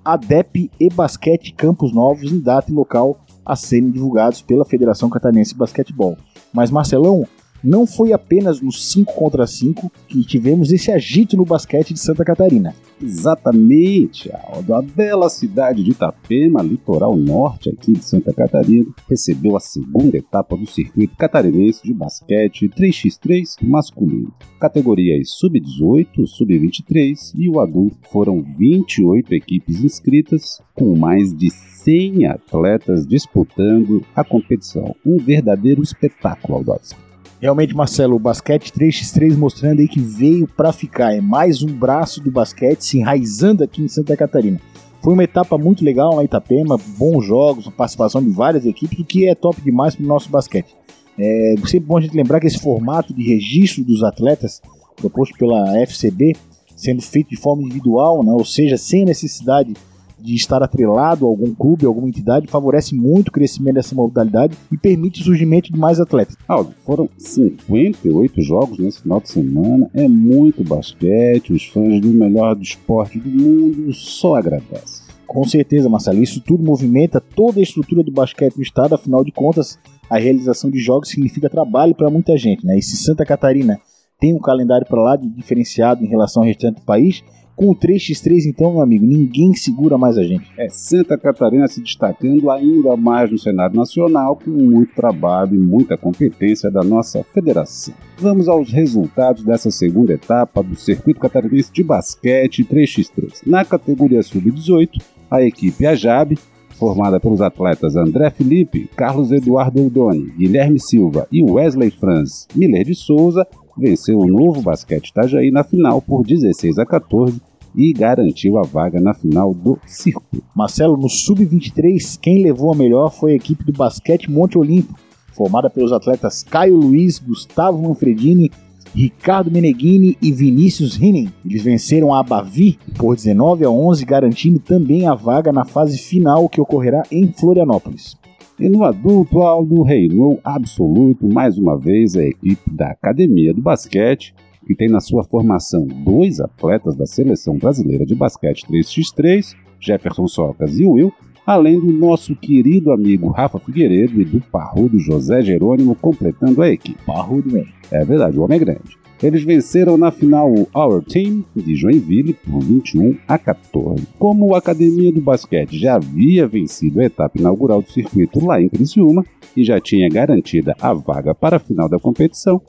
ADEP 0.03 0.71
e 0.79 0.89
Basquete 0.89 1.53
Campos 1.53 1.93
Novos 1.93 2.31
em 2.31 2.39
data 2.39 2.71
e 2.71 2.73
local 2.73 3.19
a 3.45 3.55
serem 3.55 3.89
divulgados 3.89 4.41
pela 4.41 4.65
Federação 4.65 5.09
Catarinense 5.09 5.53
de 5.53 5.59
Basquetebol. 5.59 6.17
Mas 6.53 6.71
Marcelão, 6.71 7.27
não 7.63 7.85
foi 7.85 8.13
apenas 8.13 8.61
no 8.61 8.71
5 8.71 9.13
contra 9.13 9.45
5 9.45 9.91
que 10.07 10.23
tivemos 10.23 10.71
esse 10.71 10.91
agito 10.91 11.37
no 11.37 11.45
basquete 11.45 11.93
de 11.93 11.99
Santa 11.99 12.23
Catarina. 12.23 12.73
Exatamente, 13.01 14.31
Aldo. 14.31 14.75
A 14.75 14.81
bela 14.81 15.27
cidade 15.27 15.83
de 15.83 15.91
Itapema, 15.91 16.61
litoral 16.61 17.17
norte 17.17 17.69
aqui 17.69 17.93
de 17.93 18.05
Santa 18.05 18.31
Catarina, 18.31 18.85
recebeu 19.09 19.57
a 19.57 19.59
segunda 19.59 20.17
etapa 20.17 20.55
do 20.55 20.67
circuito 20.67 21.15
catarinense 21.17 21.83
de 21.83 21.93
basquete 21.93 22.69
3x3 22.69 23.57
masculino. 23.63 24.31
Categorias 24.59 25.31
sub-18, 25.31 26.27
sub-23 26.27 27.33
e 27.35 27.49
o 27.49 27.59
adulto 27.59 27.97
foram 28.11 28.41
28 28.41 29.33
equipes 29.33 29.83
inscritas, 29.83 30.61
com 30.75 30.95
mais 30.95 31.33
de 31.33 31.49
100 31.49 32.27
atletas 32.27 33.07
disputando 33.07 34.05
a 34.15 34.23
competição. 34.23 34.95
Um 35.03 35.17
verdadeiro 35.17 35.81
espetáculo, 35.81 36.59
Aldovski. 36.59 37.10
Realmente, 37.41 37.75
Marcelo, 37.75 38.17
o 38.17 38.19
basquete 38.19 38.71
3x3 38.71 39.35
mostrando 39.35 39.79
aí 39.79 39.87
que 39.87 39.99
veio 39.99 40.47
para 40.47 40.71
ficar. 40.71 41.15
É 41.15 41.19
mais 41.19 41.63
um 41.63 41.73
braço 41.73 42.21
do 42.21 42.29
basquete 42.29 42.81
se 42.85 42.99
enraizando 42.99 43.63
aqui 43.63 43.81
em 43.81 43.87
Santa 43.87 44.15
Catarina. 44.15 44.61
Foi 45.01 45.15
uma 45.15 45.23
etapa 45.23 45.57
muito 45.57 45.83
legal 45.83 46.15
na 46.15 46.23
Itapema, 46.23 46.77
bons 46.77 47.25
jogos, 47.25 47.67
participação 47.69 48.21
de 48.23 48.29
várias 48.29 48.63
equipes, 48.67 48.99
o 48.99 49.03
que 49.03 49.27
é 49.27 49.33
top 49.33 49.59
demais 49.59 49.95
para 49.95 50.05
o 50.05 50.07
nosso 50.07 50.29
basquete. 50.29 50.75
É 51.17 51.55
sempre 51.65 51.87
bom 51.87 51.97
a 51.97 52.01
gente 52.01 52.15
lembrar 52.15 52.39
que 52.39 52.45
esse 52.45 52.59
formato 52.59 53.11
de 53.11 53.23
registro 53.23 53.83
dos 53.83 54.03
atletas, 54.03 54.61
proposto 54.95 55.35
pela 55.35 55.79
FCB, 55.79 56.35
sendo 56.75 57.01
feito 57.01 57.31
de 57.31 57.37
forma 57.37 57.63
individual, 57.63 58.23
né, 58.23 58.31
ou 58.31 58.45
seja, 58.45 58.77
sem 58.77 59.03
necessidade 59.03 59.73
de 60.21 60.35
estar 60.35 60.61
atrelado 60.61 61.25
a 61.25 61.29
algum 61.29 61.53
clube, 61.53 61.85
a 61.85 61.87
alguma 61.87 62.07
entidade, 62.07 62.47
favorece 62.47 62.95
muito 62.95 63.29
o 63.29 63.31
crescimento 63.31 63.75
dessa 63.75 63.95
modalidade 63.95 64.57
e 64.71 64.77
permite 64.77 65.21
o 65.21 65.23
surgimento 65.23 65.71
de 65.71 65.79
mais 65.79 65.99
atletas. 65.99 66.37
Aldo, 66.47 66.73
foram 66.85 67.09
58 67.17 68.41
jogos 68.41 68.77
nesse 68.79 69.01
final 69.01 69.19
de 69.19 69.29
semana, 69.29 69.89
é 69.93 70.07
muito 70.07 70.63
basquete, 70.63 71.53
os 71.53 71.65
fãs 71.65 71.99
do 71.99 72.09
melhor 72.09 72.55
do 72.55 72.63
esporte 72.63 73.19
do 73.19 73.29
mundo 73.29 73.93
só 73.93 74.35
agradecem. 74.35 75.11
Com 75.25 75.45
certeza, 75.45 75.87
Marcelo, 75.87 76.21
isso 76.21 76.41
tudo 76.41 76.61
movimenta 76.61 77.21
toda 77.21 77.59
a 77.59 77.63
estrutura 77.63 78.03
do 78.03 78.11
basquete 78.11 78.57
no 78.57 78.63
estado, 78.63 78.95
afinal 78.95 79.23
de 79.23 79.31
contas, 79.31 79.79
a 80.09 80.17
realização 80.17 80.69
de 80.69 80.77
jogos 80.77 81.07
significa 81.07 81.49
trabalho 81.49 81.95
para 81.95 82.09
muita 82.09 82.37
gente, 82.37 82.65
né? 82.65 82.77
E 82.77 82.81
se 82.81 82.97
Santa 82.97 83.25
Catarina 83.25 83.79
tem 84.19 84.33
um 84.33 84.39
calendário 84.39 84.85
para 84.85 85.01
lá 85.01 85.15
de 85.15 85.29
diferenciado 85.29 86.03
em 86.03 86.07
relação 86.07 86.43
ao 86.43 86.47
restante 86.47 86.75
do 86.75 86.85
país, 86.85 87.23
Com 87.61 87.69
o 87.69 87.75
3x3, 87.75 88.47
então, 88.47 88.71
meu 88.71 88.81
amigo, 88.81 89.05
ninguém 89.05 89.53
segura 89.53 89.95
mais 89.95 90.17
a 90.17 90.23
gente. 90.23 90.51
É 90.57 90.67
Santa 90.67 91.15
Catarina 91.15 91.67
se 91.67 91.79
destacando 91.79 92.49
ainda 92.49 92.97
mais 92.97 93.29
no 93.29 93.37
cenário 93.37 93.75
nacional, 93.75 94.35
com 94.35 94.49
muito 94.49 94.95
trabalho 94.95 95.53
e 95.53 95.59
muita 95.59 95.95
competência 95.95 96.71
da 96.71 96.83
nossa 96.83 97.23
federação. 97.23 97.93
Vamos 98.17 98.47
aos 98.47 98.71
resultados 98.71 99.43
dessa 99.43 99.69
segunda 99.69 100.11
etapa 100.11 100.63
do 100.63 100.75
Circuito 100.75 101.19
Catarinense 101.19 101.71
de 101.71 101.83
Basquete 101.83 102.65
3x3. 102.65 103.43
Na 103.45 103.63
categoria 103.63 104.23
Sub-18, 104.23 104.99
a 105.29 105.43
equipe 105.43 105.85
Ajab 105.85 106.35
formada 106.71 107.19
pelos 107.19 107.41
atletas 107.41 107.95
André 107.95 108.31
Felipe, 108.31 108.89
Carlos 108.95 109.31
Eduardo 109.31 109.83
Oldoni, 109.83 110.31
Guilherme 110.35 110.79
Silva 110.79 111.27
e 111.31 111.43
Wesley 111.43 111.91
Franz 111.91 112.47
Miller 112.55 112.83
de 112.83 112.95
Souza, 112.95 113.45
venceu 113.77 114.17
o 114.17 114.27
novo 114.27 114.63
basquete 114.63 115.09
Itajaí 115.09 115.51
na 115.51 115.63
final 115.63 116.01
por 116.01 116.25
16 116.25 116.79
a 116.79 116.85
14 116.87 117.50
e 117.75 117.93
garantiu 117.93 118.57
a 118.57 118.63
vaga 118.63 118.99
na 118.99 119.13
final 119.13 119.53
do 119.53 119.79
circuito. 119.85 120.45
Marcelo, 120.55 120.97
no 120.97 121.09
Sub-23, 121.09 122.19
quem 122.19 122.43
levou 122.43 122.73
a 122.73 122.75
melhor 122.75 123.11
foi 123.11 123.33
a 123.33 123.35
equipe 123.35 123.63
do 123.63 123.73
Basquete 123.73 124.29
Monte 124.29 124.57
Olimpo, 124.57 124.95
formada 125.33 125.69
pelos 125.69 125.91
atletas 125.91 126.43
Caio 126.43 126.75
Luiz, 126.75 127.19
Gustavo 127.19 127.81
Manfredini, 127.81 128.51
Ricardo 128.93 129.49
Meneghini 129.49 130.17
e 130.21 130.31
Vinícius 130.31 130.95
Rinen. 130.95 131.31
Eles 131.45 131.63
venceram 131.63 132.13
a 132.13 132.21
Bavi 132.21 132.77
por 132.97 133.15
19 133.15 133.65
a 133.65 133.69
11, 133.69 134.05
garantindo 134.05 134.59
também 134.59 135.07
a 135.07 135.15
vaga 135.15 135.51
na 135.51 135.63
fase 135.63 135.97
final 135.97 136.49
que 136.49 136.59
ocorrerá 136.59 137.03
em 137.11 137.31
Florianópolis. 137.31 138.17
E 138.59 138.69
no 138.69 138.83
adulto, 138.83 139.41
Aldo 139.41 139.81
reinou 139.81 140.39
absoluto 140.43 141.27
mais 141.27 141.57
uma 141.57 141.77
vez 141.77 142.15
a 142.15 142.23
equipe 142.23 142.69
da 142.69 142.91
Academia 142.91 143.53
do 143.53 143.61
Basquete, 143.61 144.35
que 144.65 144.75
tem 144.75 144.89
na 144.89 144.99
sua 144.99 145.23
formação 145.23 145.85
dois 145.87 146.39
atletas 146.39 146.95
da 146.95 147.05
seleção 147.05 147.57
brasileira 147.57 148.05
de 148.05 148.15
basquete 148.15 148.65
3x3, 148.67 149.55
Jefferson 149.79 150.27
Socas 150.27 150.79
e 150.79 150.85
Will, 150.85 151.11
além 151.45 151.79
do 151.79 151.91
nosso 151.91 152.35
querido 152.35 152.91
amigo 152.91 153.29
Rafa 153.29 153.59
Figueiredo 153.59 154.21
e 154.21 154.25
do 154.25 154.39
parrudo 154.39 154.99
José 154.99 155.41
Jerônimo 155.41 155.95
completando 155.95 156.61
a 156.61 156.69
equipe. 156.69 157.03
Parrudo 157.05 157.51
mesmo. 157.51 157.73
É 157.91 158.05
verdade, 158.05 158.37
o 158.37 158.43
homem 158.43 158.57
é 158.57 158.59
grande. 158.59 159.01
Eles 159.21 159.43
venceram 159.43 159.97
na 159.97 160.09
final 160.09 160.51
o 160.51 160.67
Our 160.73 161.03
Team 161.03 161.45
de 161.55 161.75
Joinville 161.75 162.33
por 162.33 162.59
21 162.59 163.17
a 163.27 163.37
14. 163.37 164.07
Como 164.17 164.55
a 164.55 164.57
Academia 164.57 165.11
do 165.11 165.21
Basquete 165.21 165.77
já 165.77 165.95
havia 165.95 166.47
vencido 166.47 166.99
a 166.99 167.05
etapa 167.05 167.37
inaugural 167.37 167.83
do 167.83 167.91
circuito 167.91 168.43
lá 168.43 168.59
em 168.59 168.67
Criciúma 168.67 169.23
e 169.55 169.63
já 169.63 169.79
tinha 169.79 170.09
garantida 170.09 170.75
a 170.81 170.91
vaga 170.91 171.35
para 171.35 171.57
a 171.57 171.59
final 171.59 171.87
da 171.87 171.99
competição, 171.99 172.59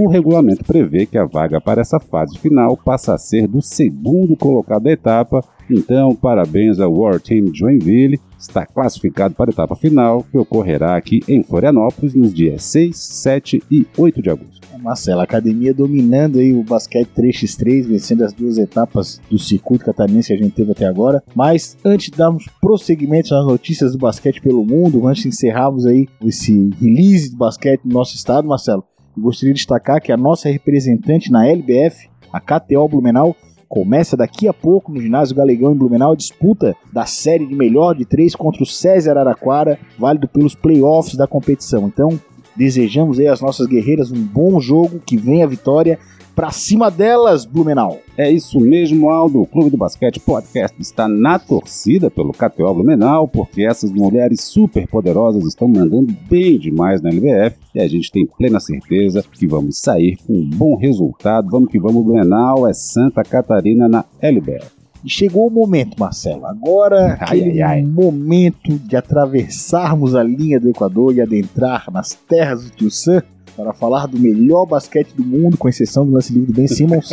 o 0.00 0.08
regulamento 0.08 0.64
prevê 0.64 1.04
que 1.04 1.18
a 1.18 1.26
vaga 1.26 1.60
para 1.60 1.82
essa 1.82 2.00
fase 2.00 2.38
final 2.38 2.76
passa 2.76 3.14
a 3.14 3.18
ser 3.18 3.46
do 3.46 3.60
segundo 3.60 4.34
colocado 4.34 4.84
da 4.84 4.90
etapa. 4.90 5.44
Então, 5.68 6.16
parabéns 6.16 6.80
ao 6.80 6.92
War 6.92 7.20
Team 7.20 7.54
Joinville, 7.54 8.18
está 8.38 8.64
classificado 8.64 9.34
para 9.34 9.50
a 9.50 9.52
etapa 9.52 9.76
final, 9.76 10.24
que 10.24 10.38
ocorrerá 10.38 10.96
aqui 10.96 11.20
em 11.28 11.42
Florianópolis 11.42 12.14
nos 12.14 12.32
dias 12.32 12.64
6, 12.64 12.96
7 12.96 13.62
e 13.70 13.86
8 13.96 14.22
de 14.22 14.30
agosto. 14.30 14.60
Marcelo, 14.80 15.20
a 15.20 15.24
academia 15.24 15.74
dominando 15.74 16.38
aí 16.38 16.54
o 16.54 16.62
basquete 16.62 17.10
3x3, 17.16 17.86
vencendo 17.86 18.24
as 18.24 18.32
duas 18.32 18.58
etapas 18.58 19.20
do 19.30 19.38
circuito 19.38 19.84
catarinense 19.84 20.28
que 20.28 20.34
a 20.34 20.42
gente 20.42 20.54
teve 20.54 20.72
até 20.72 20.86
agora. 20.86 21.22
Mas 21.34 21.76
antes 21.84 22.10
de 22.10 22.16
darmos 22.16 22.46
prosseguimento 22.60 23.34
nas 23.34 23.46
notícias 23.46 23.92
do 23.92 23.98
basquete 23.98 24.40
pelo 24.40 24.64
mundo, 24.64 25.06
antes 25.06 25.22
de 25.22 25.28
encerrarmos 25.28 25.86
aí 25.86 26.08
esse 26.24 26.70
release 26.80 27.30
do 27.30 27.36
basquete 27.36 27.82
no 27.84 27.92
nosso 27.92 28.16
estado, 28.16 28.48
Marcelo, 28.48 28.84
gostaria 29.16 29.52
de 29.52 29.58
destacar 29.58 30.00
que 30.00 30.12
a 30.12 30.16
nossa 30.16 30.48
representante 30.48 31.30
na 31.30 31.46
LBF, 31.46 32.08
a 32.32 32.40
KTO 32.40 32.88
Blumenau, 32.88 33.36
começa 33.68 34.16
daqui 34.16 34.48
a 34.48 34.52
pouco 34.52 34.92
no 34.92 35.00
ginásio 35.00 35.36
Galegão 35.36 35.72
em 35.72 35.76
Blumenau 35.76 36.12
a 36.12 36.16
disputa 36.16 36.74
da 36.92 37.06
série 37.06 37.46
de 37.46 37.54
melhor 37.54 37.94
de 37.94 38.04
três 38.04 38.34
contra 38.34 38.62
o 38.62 38.66
César 38.66 39.16
Araquara, 39.16 39.78
válido 39.96 40.26
pelos 40.26 40.56
playoffs 40.56 41.16
da 41.16 41.26
competição. 41.26 41.86
Então, 41.86 42.20
desejamos 42.56 43.20
aí 43.20 43.28
às 43.28 43.40
nossas 43.40 43.66
guerreiras 43.68 44.10
um 44.10 44.20
bom 44.20 44.60
jogo, 44.60 44.98
que 44.98 45.16
venha 45.16 45.44
a 45.44 45.48
vitória 45.48 45.98
Pra 46.40 46.52
cima 46.52 46.90
delas, 46.90 47.44
Blumenau. 47.44 47.98
É 48.16 48.30
isso 48.30 48.58
mesmo, 48.58 49.10
Aldo. 49.10 49.42
O 49.42 49.46
Clube 49.46 49.68
do 49.68 49.76
Basquete 49.76 50.18
Podcast 50.18 50.74
está 50.80 51.06
na 51.06 51.38
torcida 51.38 52.10
pelo 52.10 52.32
KTO 52.32 52.72
Blumenau, 52.72 53.28
porque 53.28 53.60
essas 53.66 53.92
mulheres 53.92 54.40
super 54.40 54.88
poderosas 54.88 55.44
estão 55.44 55.68
mandando 55.68 56.16
bem 56.30 56.58
demais 56.58 57.02
na 57.02 57.10
LBF 57.10 57.58
e 57.74 57.80
a 57.80 57.86
gente 57.86 58.10
tem 58.10 58.26
plena 58.26 58.58
certeza 58.58 59.22
que 59.22 59.46
vamos 59.46 59.80
sair 59.80 60.16
com 60.26 60.32
um 60.32 60.48
bom 60.48 60.76
resultado. 60.76 61.50
Vamos 61.50 61.70
que 61.70 61.78
vamos, 61.78 62.02
Blumenau 62.02 62.66
é 62.66 62.72
Santa 62.72 63.22
Catarina 63.22 63.86
na 63.86 64.02
LBF. 64.18 64.80
E 65.04 65.10
chegou 65.10 65.46
o 65.46 65.50
momento, 65.50 66.00
Marcelo. 66.00 66.46
Agora, 66.46 67.18
ai, 67.20 67.50
ai, 67.50 67.60
ai. 67.60 67.82
momento 67.82 68.78
de 68.78 68.96
atravessarmos 68.96 70.14
a 70.14 70.22
linha 70.22 70.58
do 70.58 70.70
Equador 70.70 71.14
e 71.14 71.20
adentrar 71.20 71.90
nas 71.92 72.14
terras 72.14 72.64
do 72.64 72.70
Tio 72.70 72.90
Sam 72.90 73.22
para 73.60 73.74
falar 73.74 74.06
do 74.06 74.18
melhor 74.18 74.64
basquete 74.64 75.12
do 75.12 75.22
mundo, 75.22 75.58
com 75.58 75.68
exceção 75.68 76.06
do 76.06 76.12
lance 76.12 76.32
livre 76.32 76.50
do 76.50 76.56
Ben 76.56 76.66
Simmons. 76.66 77.10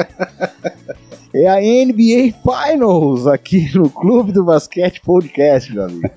é 1.34 1.48
a 1.48 1.58
NBA 1.60 2.34
Finals 2.42 3.28
aqui 3.28 3.70
no 3.76 3.90
Clube 3.90 4.32
do 4.32 4.46
Basquete 4.46 5.02
Podcast, 5.02 5.74
meu 5.74 5.84
amigo. 5.84 6.10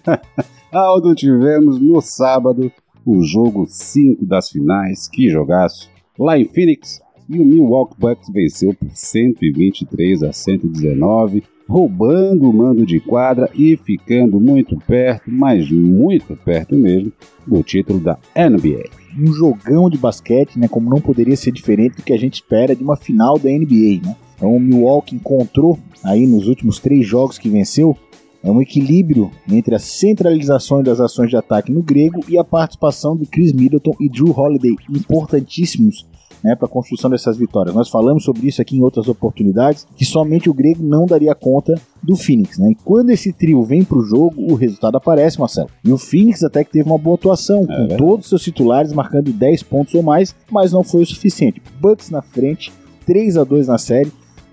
Aldo, 0.71 1.17
tivemos 1.17 1.81
no 1.81 2.01
sábado 2.01 2.71
o 3.05 3.25
jogo 3.25 3.67
5 3.69 4.25
das 4.25 4.51
finais, 4.51 5.09
que 5.09 5.29
jogaço, 5.29 5.91
lá 6.17 6.39
em 6.39 6.45
Phoenix, 6.45 7.01
e 7.29 7.41
o 7.41 7.45
Milwaukee 7.45 7.99
Bucks 7.99 8.31
venceu 8.33 8.73
por 8.73 8.91
123 8.93 10.23
a 10.23 10.33
119, 10.33 11.43
roubando 11.69 12.49
o 12.49 12.53
mando 12.53 12.87
de 12.87 13.01
quadra 13.01 13.51
e 13.55 13.77
ficando 13.77 14.39
muito 14.39 14.77
perto, 14.77 15.29
mas 15.29 15.71
muito 15.73 16.37
perto 16.37 16.77
mesmo, 16.77 17.13
do 17.45 17.63
título 17.65 17.99
da 17.99 18.17
NBA 18.37 19.00
um 19.19 19.33
jogão 19.33 19.89
de 19.91 19.99
basquete, 19.99 20.59
né? 20.59 20.69
Como 20.69 20.91
não 20.91 21.01
poderia 21.01 21.37
ser 21.37 21.53
diferente 21.53 21.97
do 21.97 22.03
que 22.03 22.13
a 22.13 22.19
gente 22.19 22.35
espera 22.35 22.75
de 22.75 22.83
uma 22.83 22.97
final 22.97 23.39
da 23.39 23.51
NBA, 23.51 24.01
né? 24.03 24.17
Então 24.37 24.55
o 24.55 24.61
Milwaukee 24.61 25.17
encontrou 25.17 25.79
aí 26.03 26.27
nos 26.27 26.49
últimos 26.49 26.79
três 26.79 27.07
jogos 27.07 27.39
que 27.39 27.49
venceu 27.49 27.97
é 28.43 28.51
um 28.51 28.63
equilíbrio 28.63 29.31
entre 29.51 29.75
a 29.75 29.79
centralização 29.79 30.83
das 30.83 30.99
ações 30.99 31.29
de 31.29 31.37
ataque 31.37 31.71
no 31.71 31.83
grego 31.83 32.25
e 32.27 32.39
a 32.39 32.45
participação 32.45 33.15
de 33.15 33.27
Chris 33.27 33.53
Middleton 33.53 33.95
e 34.01 34.09
Drew 34.09 34.31
Holiday, 34.31 34.77
importantíssimos 34.89 36.07
né, 36.43 36.55
para 36.55 36.67
a 36.67 36.71
construção 36.71 37.11
dessas 37.11 37.37
vitórias. 37.37 37.75
Nós 37.75 37.89
falamos 37.89 38.25
sobre 38.25 38.47
isso 38.47 38.61
aqui 38.61 38.77
em 38.77 38.83
outras 38.83 39.09
oportunidades, 39.09 39.87
que 39.97 40.05
somente 40.05 40.49
o 40.49 40.55
grego 40.55 40.83
não 40.83 41.07
daria 41.07 41.35
conta 41.35 41.75
do 42.03 42.17
Phoenix. 42.17 42.59
Né? 42.59 42.71
E 42.71 42.75
quando 42.75 43.11
esse 43.11 43.33
trio 43.33 43.63
vem 43.63 43.85
para 43.85 43.99
o 43.99 44.03
jogo, 44.03 44.51
o 44.51 44.55
resultado 44.55 44.97
aparece, 44.97 45.39
Marcelo. 45.39 45.69
E 45.85 45.93
o 45.93 45.99
Phoenix 45.99 46.43
até 46.43 46.65
que 46.65 46.73
teve 46.73 46.89
uma 46.89 46.99
boa 46.99 47.17
atuação, 47.17 47.67
com 47.67 47.73
é 47.73 47.97
todos 47.97 48.27
os 48.27 48.29
seus 48.31 48.43
titulares 48.43 48.93
marcando 48.93 49.33
10 49.33 49.63
pontos 49.65 49.95
ou 49.95 50.03
mais, 50.03 50.35
mas 50.51 50.73
não 50.73 50.83
foi 50.83 51.03
o 51.03 51.07
suficiente. 51.07 51.63
Bucks 51.81 52.11
na 52.11 52.23
frente, 52.23 52.73
3 53.07 53.37
a 53.37 53.45
2 53.45 53.69
na 53.69 53.79
série. 53.79 54.13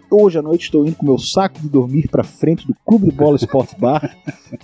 Hoje 0.10 0.40
à 0.40 0.42
noite 0.42 0.64
estou 0.64 0.86
indo 0.86 0.96
com 0.96 1.06
meu 1.06 1.18
saco 1.18 1.60
de 1.60 1.68
dormir 1.68 2.08
para 2.08 2.24
frente 2.24 2.66
do 2.66 2.74
Clube 2.86 3.10
de 3.10 3.16
Bola 3.16 3.36
Sports 3.36 3.76
Bar. 3.80 4.16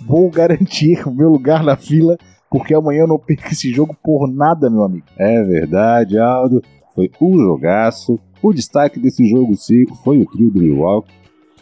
Vou 0.06 0.30
garantir 0.30 1.06
o 1.06 1.14
meu 1.14 1.28
lugar 1.28 1.62
na 1.62 1.76
fila, 1.76 2.16
porque 2.50 2.74
amanhã 2.74 3.00
eu 3.00 3.06
não 3.06 3.18
perco 3.18 3.52
esse 3.52 3.70
jogo 3.70 3.94
por 4.02 4.26
nada, 4.26 4.70
meu 4.70 4.84
amigo. 4.84 5.04
É 5.18 5.42
verdade, 5.42 6.18
Aldo. 6.18 6.62
Foi 6.94 7.10
um 7.20 7.38
jogaço. 7.38 8.18
O 8.42 8.52
destaque 8.52 8.98
desse 8.98 9.26
jogo 9.26 9.56
5 9.56 9.96
foi 9.96 10.18
o 10.18 10.26
trio 10.26 10.50
do 10.50 10.60
Milwaukee. 10.60 11.12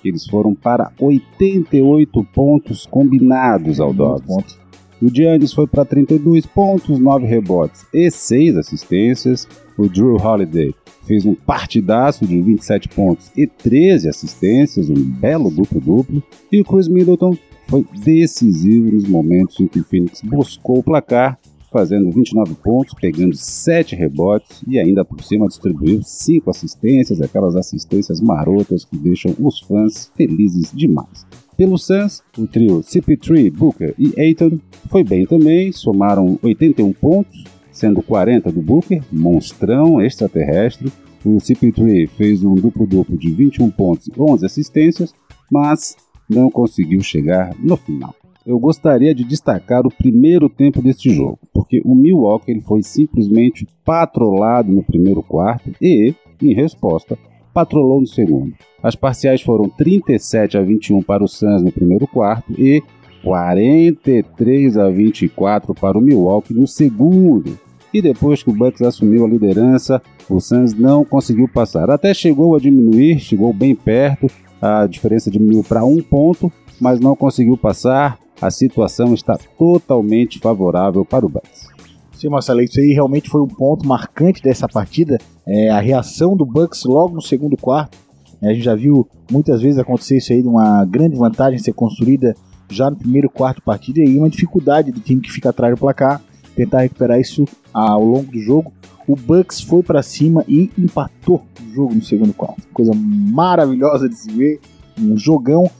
Eles 0.05 0.27
foram 0.27 0.55
para 0.55 0.92
88 1.01 2.25
pontos 2.35 2.87
combinados 2.87 3.81
ao 3.81 3.95
Dobbs. 3.95 4.59
O 5.01 5.09
Giannis 5.09 5.53
foi 5.53 5.66
para 5.66 5.85
32 5.85 6.47
pontos, 6.47 6.99
9 6.99 7.27
rebotes 7.27 7.85
e 7.92 8.11
6 8.11 8.57
assistências. 8.57 9.49
O 9.77 9.88
Drew 9.88 10.16
Holiday 10.16 10.75
fez 11.05 11.25
um 11.25 11.35
partidaço 11.35 12.27
de 12.27 12.40
27 12.40 12.88
pontos 12.88 13.31
e 13.37 13.47
13 13.47 14.09
assistências, 14.09 14.88
um 14.90 14.95
belo 14.95 15.51
duplo-duplo. 15.51 16.23
E 16.53 16.61
o 16.61 16.64
Chris 16.64 16.88
Middleton 16.88 17.37
foi 17.68 17.85
decisivo 18.05 18.92
nos 18.92 19.09
momentos 19.09 19.59
em 19.59 19.66
que 19.66 19.81
o 19.81 19.85
Phoenix 19.85 20.21
buscou 20.23 20.79
o 20.79 20.83
placar 20.83 21.38
fazendo 21.73 22.11
29 22.11 22.55
pontos, 22.57 22.95
pegando 22.95 23.35
7 23.35 23.97
rebotes 23.97 24.63
e 24.69 24.79
ainda 24.79 25.05
por 25.05 25.23
cima 25.23 25.49
distribuiu 25.49 26.03
5 26.03 26.51
assistências, 26.51 27.21
aquelas 27.21 27.57
assistências 27.57 28.21
marotas 28.21 28.85
que 28.85 28.97
deixam 28.97 29.35
os 29.41 29.59
fãs 29.61 30.13
felizes 30.15 30.71
demais. 30.73 31.27
Pelo 31.57 31.79
Suns, 31.79 32.23
o 32.39 32.47
trio 32.47 32.81
CP3, 32.81 33.51
Booker 33.53 33.95
e 33.99 34.13
Aiton 34.21 34.59
foi 34.89 35.03
bem 35.03 35.27
também, 35.27 35.73
somaram 35.73 36.39
81 36.43 36.93
pontos, 36.93 37.45
sendo 37.71 38.03
40 38.03 38.53
do 38.53 38.61
Booker, 38.61 39.03
monstrão 39.11 40.01
extraterrestre. 40.01 40.93
O 41.25 41.37
CP3 41.37 42.09
fez 42.09 42.43
um 42.43 42.55
duplo-duplo 42.55 43.17
de 43.17 43.31
21 43.31 43.71
pontos 43.71 44.09
e 44.09 44.13
11 44.19 44.45
assistências, 44.45 45.15
mas 45.51 45.97
não 46.29 46.51
conseguiu 46.51 47.01
chegar 47.01 47.55
no 47.61 47.77
final 47.77 48.15
eu 48.46 48.59
gostaria 48.59 49.14
de 49.14 49.24
destacar 49.24 49.87
o 49.87 49.90
primeiro 49.90 50.48
tempo 50.48 50.83
deste 50.83 51.11
jogo, 51.11 51.38
porque 51.52 51.81
o 51.85 51.94
Milwaukee 51.94 52.50
ele 52.50 52.61
foi 52.61 52.83
simplesmente 52.83 53.66
patrolado 53.85 54.72
no 54.72 54.83
primeiro 54.83 55.22
quarto 55.22 55.70
e, 55.81 56.14
em 56.40 56.55
resposta, 56.55 57.18
patrolou 57.52 58.00
no 58.00 58.07
segundo. 58.07 58.55
As 58.83 58.96
parciais 58.96 59.42
foram 59.42 59.68
37 59.68 60.59
a 60.59 60.62
21 60.62 61.02
para 61.02 61.22
o 61.22 61.28
Suns 61.28 61.62
no 61.62 61.70
primeiro 61.70 62.07
quarto 62.07 62.52
e 62.59 62.83
43 63.22 64.76
a 64.76 64.90
24 64.90 65.74
para 65.74 65.96
o 65.96 66.00
Milwaukee 66.00 66.55
no 66.55 66.66
segundo. 66.66 67.59
E 67.94 68.00
depois 68.00 68.42
que 68.42 68.50
o 68.50 68.55
Bucks 68.55 68.83
assumiu 68.83 69.24
a 69.24 69.28
liderança, 69.28 70.02
o 70.28 70.40
Suns 70.40 70.74
não 70.74 71.05
conseguiu 71.05 71.46
passar. 71.46 71.90
Até 71.90 72.14
chegou 72.14 72.57
a 72.57 72.59
diminuir, 72.59 73.20
chegou 73.20 73.52
bem 73.52 73.74
perto, 73.74 74.28
a 74.61 74.87
diferença 74.87 75.31
diminuiu 75.31 75.62
para 75.62 75.85
um 75.85 76.00
ponto, 76.00 76.50
mas 76.81 76.98
não 76.98 77.14
conseguiu 77.14 77.57
passar. 77.57 78.18
A 78.42 78.50
situação 78.50 79.14
está 79.14 79.38
totalmente 79.57 80.38
favorável 80.40 81.05
para 81.05 81.24
o 81.24 81.28
Bucks. 81.28 81.68
Sim, 82.12 82.28
Marcelo, 82.28 82.61
isso 82.61 82.78
aí 82.81 82.92
realmente 82.92 83.31
foi 83.31 83.40
um 83.40 83.46
ponto 83.46 83.87
marcante 83.87 84.42
dessa 84.42 84.68
partida. 84.68 85.18
É, 85.46 85.70
a 85.70 85.81
reação 85.81 86.37
do 86.37 86.44
Bucks 86.44 86.85
logo 86.85 87.14
no 87.14 87.22
segundo 87.22 87.57
quarto. 87.57 87.96
É, 88.40 88.48
a 88.50 88.52
gente 88.52 88.64
já 88.64 88.74
viu 88.74 89.09
muitas 89.31 89.62
vezes 89.62 89.78
acontecer 89.78 90.16
isso 90.16 90.33
aí, 90.33 90.42
de 90.42 90.48
uma 90.48 90.85
grande 90.85 91.16
vantagem 91.16 91.59
ser 91.59 91.72
construída 91.72 92.37
já 92.68 92.90
no 92.90 92.96
primeiro 92.96 93.31
quarto 93.31 93.62
partida 93.62 94.00
e 94.00 94.18
uma 94.18 94.28
dificuldade 94.28 94.90
do 94.90 95.00
time 95.00 95.20
que 95.20 95.31
fica 95.31 95.50
atrás 95.50 95.74
do 95.74 95.78
placar 95.78 96.20
tentar 96.55 96.81
recuperar 96.81 97.20
isso 97.20 97.46
ao 97.72 98.02
longo 98.05 98.31
do 98.31 98.40
jogo. 98.40 98.72
O 99.07 99.16
Bucks 99.16 99.61
foi 99.61 99.83
para 99.83 100.02
cima 100.02 100.44
e 100.46 100.70
empatou 100.78 101.42
o 101.61 101.74
jogo 101.74 101.94
no 101.94 102.02
segundo 102.02 102.33
quarto. 102.33 102.62
Coisa 102.72 102.92
maravilhosa 102.94 104.09
de 104.09 104.14
se 104.14 104.31
ver, 104.31 104.61
um 104.98 105.16
jogão. 105.16 105.70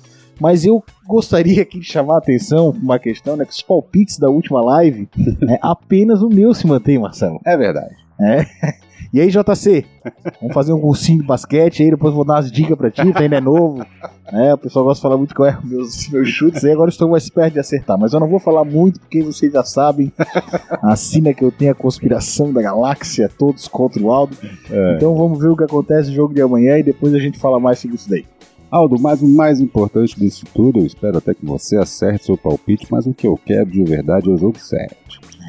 Mas 0.41 0.65
eu 0.65 0.83
gostaria 1.07 1.63
aqui 1.63 1.79
de 1.79 1.87
chamar 1.87 2.17
a 2.17 2.19
atenção 2.19 2.73
para 2.73 2.83
uma 2.83 2.99
questão, 2.99 3.37
né? 3.37 3.45
Que 3.45 3.53
os 3.53 3.63
palpites 3.63 4.19
da 4.19 4.29
última 4.29 4.61
live, 4.63 5.09
é, 5.49 5.59
apenas 5.61 6.23
o 6.23 6.29
meu 6.29 6.55
se 6.55 6.67
mantém, 6.67 6.99
Marcelo. 6.99 7.41
É 7.45 7.57
verdade. 7.57 7.95
É. 8.21 8.47
E 9.13 9.21
aí, 9.21 9.29
JC, 9.29 9.85
vamos 10.41 10.55
fazer 10.55 10.73
um 10.73 10.81
cursinho 10.81 11.21
de 11.21 11.27
basquete 11.27 11.83
aí, 11.83 11.91
depois 11.91 12.15
vou 12.15 12.25
dar 12.25 12.37
umas 12.37 12.51
dicas 12.51 12.79
pra 12.79 12.91
ti, 12.91 13.13
tu 13.13 13.19
ainda 13.19 13.37
é 13.37 13.41
novo. 13.43 13.85
É, 14.33 14.55
o 14.55 14.57
pessoal 14.57 14.87
gosta 14.87 15.01
de 15.01 15.03
falar 15.03 15.19
muito 15.19 15.35
qual 15.35 15.51
é 15.51 15.59
meus, 15.63 16.09
meus 16.09 16.31
chutes, 16.31 16.65
aí 16.65 16.73
agora 16.73 16.89
estou 16.89 17.11
mais 17.11 17.29
perto 17.29 17.53
de 17.53 17.61
acertar. 17.61 17.99
Mas 17.99 18.15
eu 18.15 18.21
não 18.21 18.27
vou 18.27 18.41
falar 18.41 18.65
muito, 18.65 18.99
porque 19.01 19.23
vocês 19.23 19.53
já 19.53 19.63
sabem, 19.63 20.11
assina 20.83 21.35
que 21.35 21.45
eu 21.45 21.53
tenho 21.53 21.73
a 21.73 21.75
conspiração 21.75 22.51
da 22.55 22.63
galáxia, 22.63 23.29
todos 23.29 23.69
contra 23.69 24.03
o 24.03 24.11
Aldo. 24.11 24.35
É. 24.71 24.97
Então 24.97 25.15
vamos 25.15 25.39
ver 25.39 25.49
o 25.49 25.57
que 25.59 25.65
acontece 25.65 26.09
no 26.09 26.15
jogo 26.15 26.33
de 26.33 26.41
amanhã 26.41 26.79
e 26.79 26.83
depois 26.83 27.13
a 27.13 27.19
gente 27.19 27.39
fala 27.39 27.61
mais 27.61 27.81
sobre 27.81 27.97
isso 27.97 28.09
daí. 28.09 28.25
Aldo, 28.73 28.99
mas 28.99 29.21
o 29.21 29.29
mais 29.29 29.61
importante 29.61 30.19
disso 30.19 30.47
tudo, 30.55 30.79
eu 30.79 30.87
espero 30.87 31.19
até 31.19 31.35
que 31.35 31.45
você 31.45 31.77
acerte 31.77 32.25
seu 32.25 32.39
palpite, 32.39 32.87
mas 32.91 33.07
o 33.07 33.13
que 33.13 33.27
eu 33.27 33.37
quero 33.37 33.71
de 33.71 33.85
verdade 33.85 34.31
é 34.31 34.33
o 34.33 34.39
jogo 34.39 34.59
7. 34.59 34.97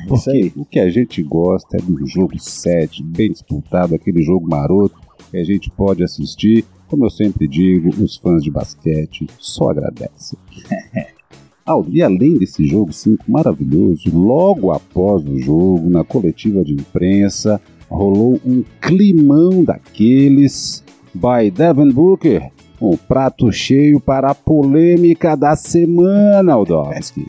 Porque 0.10 0.52
o 0.58 0.66
que 0.66 0.78
a 0.78 0.90
gente 0.90 1.24
gosta 1.24 1.78
é 1.78 1.82
do 1.82 2.06
jogo 2.06 2.38
7, 2.38 3.02
bem 3.02 3.32
disputado, 3.32 3.96
aquele 3.96 4.22
jogo 4.22 4.46
maroto 4.50 5.00
que 5.32 5.38
a 5.38 5.44
gente 5.46 5.72
pode 5.72 6.04
assistir. 6.04 6.66
Como 6.90 7.06
eu 7.06 7.10
sempre 7.10 7.48
digo, 7.48 7.92
os 8.04 8.18
fãs 8.18 8.44
de 8.44 8.52
basquete 8.52 9.26
só 9.40 9.70
agradecem. 9.70 10.38
Aldo, 11.66 11.96
e 11.96 12.04
além 12.04 12.38
desse 12.38 12.68
jogo 12.68 12.92
5 12.92 13.24
maravilhoso, 13.32 14.10
logo 14.14 14.70
após 14.70 15.24
o 15.26 15.40
jogo, 15.40 15.90
na 15.90 16.04
coletiva 16.04 16.62
de 16.62 16.74
imprensa, 16.74 17.62
rolou 17.90 18.38
um 18.46 18.66
climão 18.82 19.64
daqueles 19.64 20.84
by 21.16 21.50
Devin 21.50 21.92
Booker, 21.92 22.52
um 22.92 22.98
prato 22.98 23.52
cheio 23.52 24.00
para 24.00 24.32
a 24.32 24.36
polêmica 24.36 25.36
da 25.38 25.56
semana, 25.56 26.54
Aldovski. 26.54 27.26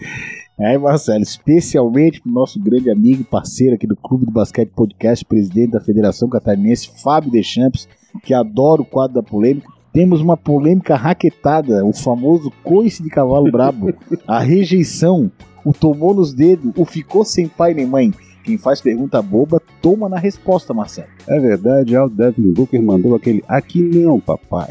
É, 0.58 0.76
Marcelo, 0.78 1.22
especialmente 1.22 2.20
pro 2.20 2.30
nosso 2.30 2.60
grande 2.60 2.90
amigo 2.90 3.22
e 3.22 3.24
parceiro 3.24 3.74
aqui 3.74 3.86
do 3.86 3.96
Clube 3.96 4.24
do 4.24 4.32
Basquete 4.32 4.70
Podcast, 4.70 5.24
presidente 5.24 5.72
da 5.72 5.80
Federação 5.80 6.28
Catarinense, 6.28 6.90
Fábio 7.02 7.30
Deschamps, 7.30 7.88
que 8.22 8.32
adora 8.32 8.82
o 8.82 8.84
quadro 8.84 9.14
da 9.14 9.22
polêmica. 9.22 9.68
Temos 9.92 10.20
uma 10.20 10.36
polêmica 10.36 10.96
raquetada, 10.96 11.84
o 11.84 11.92
famoso 11.92 12.52
coice 12.62 13.02
de 13.02 13.08
cavalo 13.08 13.50
brabo, 13.50 13.92
a 14.26 14.40
rejeição, 14.40 15.30
o 15.64 15.72
tomou 15.72 16.14
nos 16.14 16.32
dedos, 16.32 16.72
o 16.76 16.84
ficou 16.84 17.24
sem 17.24 17.48
pai 17.48 17.74
nem 17.74 17.86
mãe. 17.86 18.12
Quem 18.44 18.58
faz 18.58 18.78
pergunta 18.82 19.22
boba, 19.22 19.60
toma 19.80 20.06
na 20.06 20.18
resposta, 20.18 20.74
Marcelo. 20.74 21.08
É 21.26 21.40
verdade, 21.40 21.96
o 21.96 22.08
Devin 22.10 22.52
Booker 22.52 22.82
mandou 22.82 23.14
aquele 23.14 23.42
aqui 23.48 23.80
não, 23.80 24.20
papai. 24.20 24.68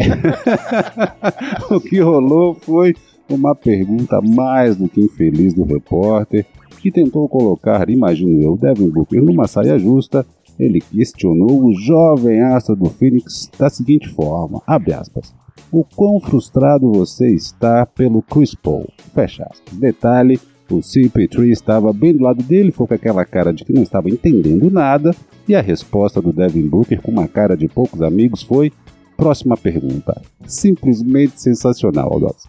o 1.71 1.81
que 1.81 1.99
rolou 1.99 2.53
foi 2.53 2.95
uma 3.27 3.55
pergunta 3.55 4.21
mais 4.21 4.75
do 4.75 4.87
que 4.87 5.01
infeliz 5.01 5.55
do 5.55 5.63
repórter, 5.63 6.45
que 6.79 6.91
tentou 6.91 7.27
colocar, 7.27 7.89
imagino 7.89 8.43
eu, 8.43 8.55
Devin 8.55 8.89
Booker 8.89 9.23
numa 9.23 9.47
saia 9.47 9.79
justa. 9.79 10.23
Ele 10.59 10.79
questionou 10.79 11.65
o 11.65 11.73
jovem 11.73 12.41
astro 12.41 12.75
do 12.75 12.87
Phoenix 12.91 13.49
da 13.57 13.71
seguinte 13.71 14.07
forma, 14.07 14.61
abre 14.67 14.93
aspas, 14.93 15.33
o 15.71 15.83
quão 15.83 16.19
frustrado 16.19 16.91
você 16.91 17.33
está 17.33 17.87
pelo 17.87 18.21
Chris 18.21 18.53
Paul, 18.53 18.87
fecha 19.15 19.47
aspas. 19.49 19.79
Detalhe, 19.79 20.39
o 20.77 20.81
CP3 20.81 21.49
estava 21.49 21.91
bem 21.93 22.15
do 22.15 22.23
lado 22.23 22.43
dele, 22.43 22.71
foi 22.71 22.87
com 22.87 22.93
aquela 22.93 23.25
cara 23.25 23.53
de 23.53 23.63
que 23.63 23.73
não 23.73 23.83
estava 23.83 24.09
entendendo 24.09 24.69
nada, 24.69 25.15
e 25.47 25.55
a 25.55 25.61
resposta 25.61 26.21
do 26.21 26.31
Devin 26.31 26.67
Booker, 26.67 27.01
com 27.01 27.11
uma 27.11 27.27
cara 27.27 27.55
de 27.55 27.67
poucos 27.67 28.01
amigos, 28.01 28.41
foi: 28.41 28.71
Próxima 29.15 29.55
pergunta. 29.55 30.21
Simplesmente 30.45 31.41
sensacional, 31.41 32.11
Aldous. 32.11 32.47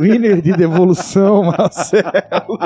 Winner 0.00 0.40
de 0.40 0.52
devolução, 0.52 1.42
Marcelo. 1.50 2.58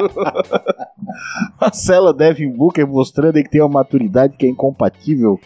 Marcelo 1.61 2.13
Devin 2.13 2.51
Booker 2.51 2.87
mostrando 2.87 3.35
que 3.35 3.51
tem 3.51 3.61
uma 3.61 3.69
maturidade 3.69 4.37
que 4.37 4.47
é 4.47 4.49
incompatível 4.49 5.39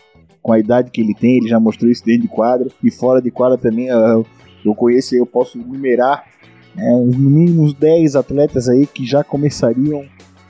com 0.43 0.53
a 0.53 0.59
idade 0.59 0.91
que 0.91 1.01
ele 1.01 1.15
tem. 1.15 1.37
Ele 1.37 1.49
já 1.49 1.61
mostrou 1.61 1.91
isso 1.91 2.05
dentro 2.05 2.23
de 2.23 2.29
quadra 2.29 2.69
e 2.83 2.91
fora 2.91 3.21
de 3.23 3.31
quadra 3.31 3.57
também. 3.57 3.89
Eu 3.89 4.75
conheço, 4.75 5.15
eu 5.15 5.27
posso 5.27 5.59
numerar 5.59 6.25
né, 6.75 6.91
no 6.93 7.31
mínimo 7.31 7.63
uns 7.63 7.75
10 7.75 8.17
atletas 8.17 8.69
aí 8.69 8.87
que 8.87 9.05
já 9.05 9.23
começariam 9.23 10.05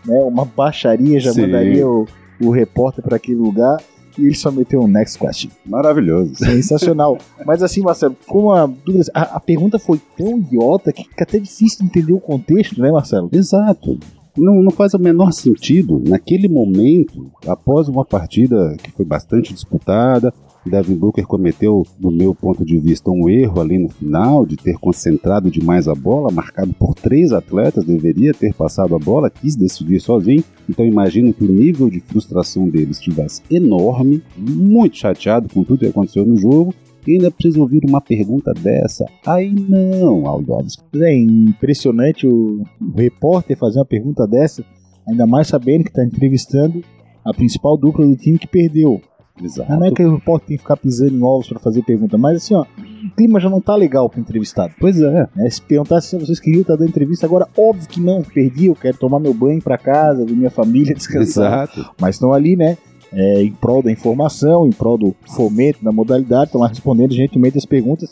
né, 0.04 0.20
uma 0.20 0.44
baixaria, 0.44 1.20
já 1.20 1.32
Sim. 1.32 1.42
mandaria 1.42 1.88
o, 1.88 2.06
o 2.40 2.50
repórter 2.50 3.04
para 3.04 3.16
aquele 3.16 3.38
lugar 3.38 3.78
e 4.18 4.26
ele 4.26 4.34
só 4.34 4.50
meteu 4.50 4.80
um 4.80 4.86
next 4.86 5.18
question. 5.18 5.50
Maravilhoso. 5.64 6.34
Sensacional. 6.34 7.18
Mas 7.46 7.62
assim, 7.62 7.80
Marcelo, 7.80 8.16
como 8.26 8.52
a 8.52 8.66
dúvida. 8.66 9.04
A, 9.14 9.36
a, 9.36 9.40
pergunta 9.40 9.78
foi 9.78 10.00
tão 10.16 10.38
idiota 10.38 10.92
que 10.92 11.04
fica 11.04 11.24
até 11.24 11.38
difícil 11.38 11.78
de 11.80 11.84
entender 11.86 12.12
o 12.12 12.20
contexto, 12.20 12.80
né, 12.80 12.90
Marcelo? 12.90 13.30
Exato. 13.32 13.98
Não, 14.36 14.62
não 14.62 14.70
faz 14.70 14.94
o 14.94 14.98
menor 14.98 15.32
sentido. 15.32 16.02
Naquele 16.06 16.48
momento, 16.48 17.30
após 17.46 17.88
uma 17.88 18.04
partida 18.04 18.76
que 18.82 18.90
foi 18.90 19.04
bastante 19.04 19.52
disputada, 19.52 20.32
Devin 20.64 20.94
Booker 20.94 21.26
cometeu, 21.26 21.84
no 21.98 22.10
meu 22.10 22.34
ponto 22.34 22.64
de 22.64 22.78
vista, 22.78 23.10
um 23.10 23.28
erro 23.28 23.60
ali 23.60 23.78
no 23.78 23.88
final 23.88 24.46
de 24.46 24.56
ter 24.56 24.78
concentrado 24.78 25.50
demais 25.50 25.88
a 25.88 25.94
bola, 25.94 26.30
marcado 26.30 26.72
por 26.72 26.94
três 26.94 27.32
atletas, 27.32 27.84
deveria 27.84 28.32
ter 28.32 28.54
passado 28.54 28.94
a 28.94 28.98
bola, 28.98 29.30
quis 29.30 29.56
decidir 29.56 30.00
sozinho. 30.00 30.44
Então 30.68 30.84
imagino 30.84 31.32
que 31.32 31.44
o 31.44 31.52
nível 31.52 31.90
de 31.90 32.00
frustração 32.00 32.68
dele 32.68 32.92
estivesse 32.92 33.42
enorme, 33.50 34.22
muito 34.36 34.96
chateado 34.96 35.48
com 35.48 35.64
tudo 35.64 35.80
que 35.80 35.86
aconteceu 35.86 36.24
no 36.24 36.36
jogo. 36.36 36.72
E 37.04 37.14
ainda 37.14 37.32
precisa 37.32 37.60
ouvir 37.60 37.84
uma 37.84 38.00
pergunta 38.00 38.52
dessa? 38.54 39.04
Aí 39.26 39.52
não, 39.52 40.24
Aldovski. 40.24 40.84
É 40.94 41.12
impressionante 41.12 42.28
o 42.28 42.62
repórter 42.94 43.58
fazer 43.58 43.80
uma 43.80 43.84
pergunta 43.84 44.24
dessa, 44.24 44.64
ainda 45.08 45.26
mais 45.26 45.48
sabendo 45.48 45.82
que 45.82 45.90
está 45.90 46.04
entrevistando 46.04 46.80
a 47.24 47.32
principal 47.32 47.76
dupla 47.76 48.06
do 48.06 48.16
time 48.16 48.38
que 48.38 48.46
perdeu. 48.46 49.00
Exato. 49.42 49.70
Não 49.72 49.84
é 49.84 49.90
que 49.90 50.04
o 50.04 50.14
repórter 50.14 50.48
tem 50.48 50.56
que 50.56 50.62
ficar 50.62 50.76
pisando 50.76 51.14
em 51.14 51.22
ovos 51.22 51.48
para 51.48 51.58
fazer 51.58 51.82
pergunta, 51.82 52.16
mas 52.16 52.36
assim, 52.36 52.54
ó, 52.54 52.62
o 52.62 53.10
clima 53.16 53.40
já 53.40 53.50
não 53.50 53.60
tá 53.60 53.74
legal 53.74 54.08
pro 54.08 54.20
entrevistado. 54.20 54.72
Pois 54.78 55.00
é. 55.00 55.28
é 55.38 55.50
se 55.50 55.60
perguntasse 55.60 56.08
se 56.08 56.18
vocês 56.18 56.38
queriam 56.38 56.62
estar 56.62 56.76
dando 56.76 56.88
entrevista, 56.88 57.26
agora 57.26 57.48
óbvio 57.56 57.88
que 57.88 58.00
não, 58.00 58.22
perdi, 58.22 58.66
eu 58.66 58.74
quero 58.74 58.96
tomar 58.96 59.18
meu 59.18 59.34
banho 59.34 59.60
para 59.60 59.76
casa, 59.76 60.24
ver 60.24 60.34
minha 60.34 60.50
família 60.50 60.94
descansar. 60.94 61.64
Exato. 61.64 61.94
Mas 62.00 62.16
estão 62.16 62.32
ali, 62.32 62.56
né? 62.56 62.76
É, 63.12 63.42
em 63.42 63.52
prol 63.52 63.82
da 63.82 63.90
informação, 63.92 64.66
em 64.66 64.70
prol 64.70 64.96
do 64.96 65.14
fomento 65.34 65.84
da 65.84 65.92
modalidade, 65.92 66.46
estão 66.46 66.60
lá 66.60 66.68
respondendo 66.68 67.12
gentilmente 67.12 67.58
as 67.58 67.66
perguntas. 67.66 68.08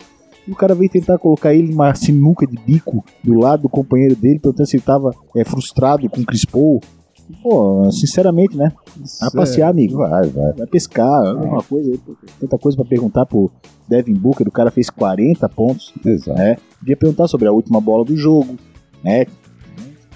E 0.47 0.53
o 0.53 0.57
cara 0.57 0.75
veio 0.75 0.91
tentar 0.91 1.19
colocar 1.19 1.55
ele 1.55 1.71
numa 1.71 1.95
sinuca 1.95 2.47
de 2.47 2.57
bico 2.67 3.05
do 3.23 3.39
lado 3.39 3.63
do 3.63 3.69
companheiro 3.69 4.17
dele, 4.17 4.39
perguntando 4.39 4.69
se 4.69 4.77
ele 4.77 4.83
estava 4.83 5.15
é, 5.37 5.45
frustrado 5.45 6.09
com 6.09 6.21
o 6.21 6.25
Chris 6.27 6.45
Paul, 6.45 6.81
Pô, 7.43 7.91
sinceramente, 7.91 8.57
né? 8.57 8.73
Vai 9.21 9.31
passear, 9.31 9.69
é, 9.69 9.71
amigo. 9.71 9.97
Vai, 9.97 10.27
vai. 10.29 10.53
Vai 10.53 10.67
pescar, 10.67 11.27
alguma 11.27 11.63
coisa 11.63 11.91
aí. 11.91 12.01
Tanta 12.41 12.59
coisa 12.59 12.77
pra 12.77 12.85
perguntar 12.85 13.27
pro 13.27 13.51
Devin 13.89 14.15
Booker. 14.15 14.47
O 14.47 14.53
cara 14.53 14.71
fez 14.71 14.91
40 14.91 15.49
pontos. 15.49 15.93
Exato. 16.05 16.39
Né? 16.39 16.57
Podia 16.79 16.97
perguntar 16.97 17.29
sobre 17.29 17.49
a 17.49 17.53
última 17.53 17.81
bola 17.81 18.05
do 18.05 18.17
jogo, 18.17 18.57
né? 19.03 19.27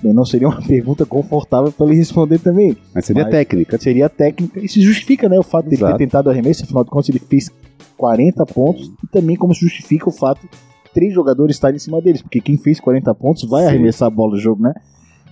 Não 0.03 0.24
seria 0.24 0.48
uma 0.48 0.61
pergunta 0.66 1.07
confortável 1.07 1.72
para 1.72 1.87
ele 1.87 1.96
responder 1.96 2.38
também. 2.38 2.77
Mas 2.94 3.07
seria 3.07 3.22
Mas 3.22 3.33
técnica. 3.33 3.79
Seria 3.79 4.09
técnica. 4.09 4.61
E 4.61 4.68
se 4.68 4.81
justifica, 4.81 5.29
né? 5.29 5.38
O 5.38 5.42
fato 5.42 5.68
de 5.68 5.77
ele 5.77 5.85
ter 5.85 5.96
tentado 5.96 6.29
arremesso, 6.29 6.64
afinal 6.64 6.85
de 6.85 6.90
contas, 6.90 7.09
ele 7.09 7.20
fez 7.20 7.50
40 7.96 8.44
pontos. 8.46 8.92
E 9.03 9.07
também 9.07 9.37
como 9.37 9.55
se 9.55 9.61
justifica 9.61 10.09
o 10.09 10.12
fato 10.12 10.42
de 10.42 10.48
três 10.92 11.14
jogadores 11.14 11.57
estarem 11.57 11.77
em 11.77 11.81
cima 11.81 12.00
deles. 12.00 12.20
Porque 12.20 12.40
quem 12.40 12.59
fez 12.59 12.81
40 12.81 13.14
pontos 13.14 13.48
vai 13.48 13.62
Sim. 13.62 13.68
arremessar 13.68 14.09
a 14.09 14.11
bola 14.11 14.33
do 14.33 14.38
jogo, 14.38 14.62
né? 14.62 14.74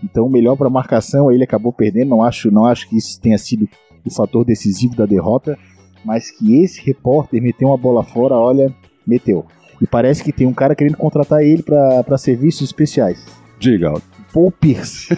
Então, 0.02 0.28
melhor 0.28 0.56
para 0.56 0.68
marcação, 0.68 1.30
ele 1.30 1.44
acabou 1.44 1.72
perdendo. 1.72 2.08
Não 2.10 2.22
acho, 2.22 2.50
não 2.50 2.66
acho 2.66 2.88
que 2.88 2.96
isso 2.96 3.20
tenha 3.20 3.38
sido 3.38 3.68
o 4.04 4.10
fator 4.10 4.44
decisivo 4.44 4.96
da 4.96 5.06
derrota. 5.06 5.58
mas 6.04 6.30
que 6.30 6.60
esse 6.60 6.84
repórter 6.84 7.40
meteu 7.40 7.68
uma 7.68 7.76
bola 7.78 8.02
fora, 8.02 8.34
olha, 8.34 8.74
meteu. 9.06 9.46
E 9.80 9.86
parece 9.86 10.22
que 10.22 10.32
tem 10.32 10.46
um 10.46 10.52
cara 10.52 10.74
querendo 10.74 10.96
contratar 10.96 11.42
ele 11.42 11.62
para 11.62 12.18
serviços 12.18 12.62
especiais. 12.62 13.24
Diga, 13.58 13.90
Aldo. 13.90 14.02
Paul 14.32 14.50
Pierce 14.60 15.16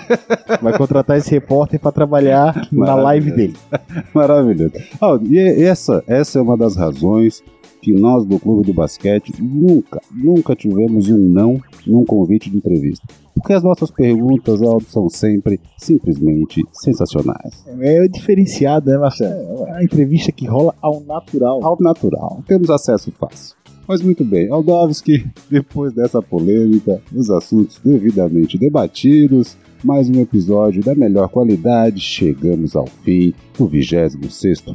vai 0.60 0.76
contratar 0.76 1.16
esse 1.16 1.30
repórter 1.30 1.80
para 1.80 1.92
trabalhar 1.92 2.68
na 2.70 2.94
live 2.94 3.30
dele. 3.30 3.56
Maravilhoso. 4.12 4.74
Aldo, 5.00 5.32
e 5.32 5.62
essa, 5.62 6.02
essa 6.06 6.38
é 6.38 6.42
uma 6.42 6.56
das 6.56 6.76
razões 6.76 7.42
que 7.84 7.92
nós 7.92 8.24
do 8.24 8.40
Clube 8.40 8.66
do 8.66 8.72
Basquete 8.72 9.30
nunca, 9.38 10.00
nunca 10.10 10.56
tivemos 10.56 11.10
um 11.10 11.18
não 11.18 11.60
num 11.86 12.02
convite 12.02 12.48
de 12.48 12.56
entrevista. 12.56 13.06
Porque 13.34 13.52
as 13.52 13.62
nossas 13.62 13.90
perguntas, 13.90 14.62
Aldo, 14.62 14.86
são 14.88 15.10
sempre 15.10 15.60
simplesmente 15.76 16.64
sensacionais. 16.72 17.62
É 17.78 18.08
diferenciado, 18.08 18.90
né, 18.90 18.96
Marcelo? 18.96 19.66
É 19.66 19.80
a 19.80 19.84
entrevista 19.84 20.32
que 20.32 20.46
rola 20.46 20.74
ao 20.80 21.00
natural. 21.00 21.60
Ao 21.62 21.76
natural. 21.78 22.42
Temos 22.48 22.70
acesso 22.70 23.12
fácil. 23.12 23.54
Mas 23.86 24.00
muito 24.00 24.24
bem, 24.24 24.50
Aldovski, 24.50 25.26
depois 25.50 25.92
dessa 25.92 26.22
polêmica, 26.22 27.02
os 27.14 27.28
assuntos 27.28 27.78
devidamente 27.84 28.56
debatidos, 28.56 29.58
mais 29.84 30.08
um 30.08 30.18
episódio 30.18 30.82
da 30.82 30.94
melhor 30.94 31.28
qualidade, 31.28 32.00
chegamos 32.00 32.74
ao 32.74 32.86
fim 32.86 33.34
do 33.58 33.66
26 33.66 34.16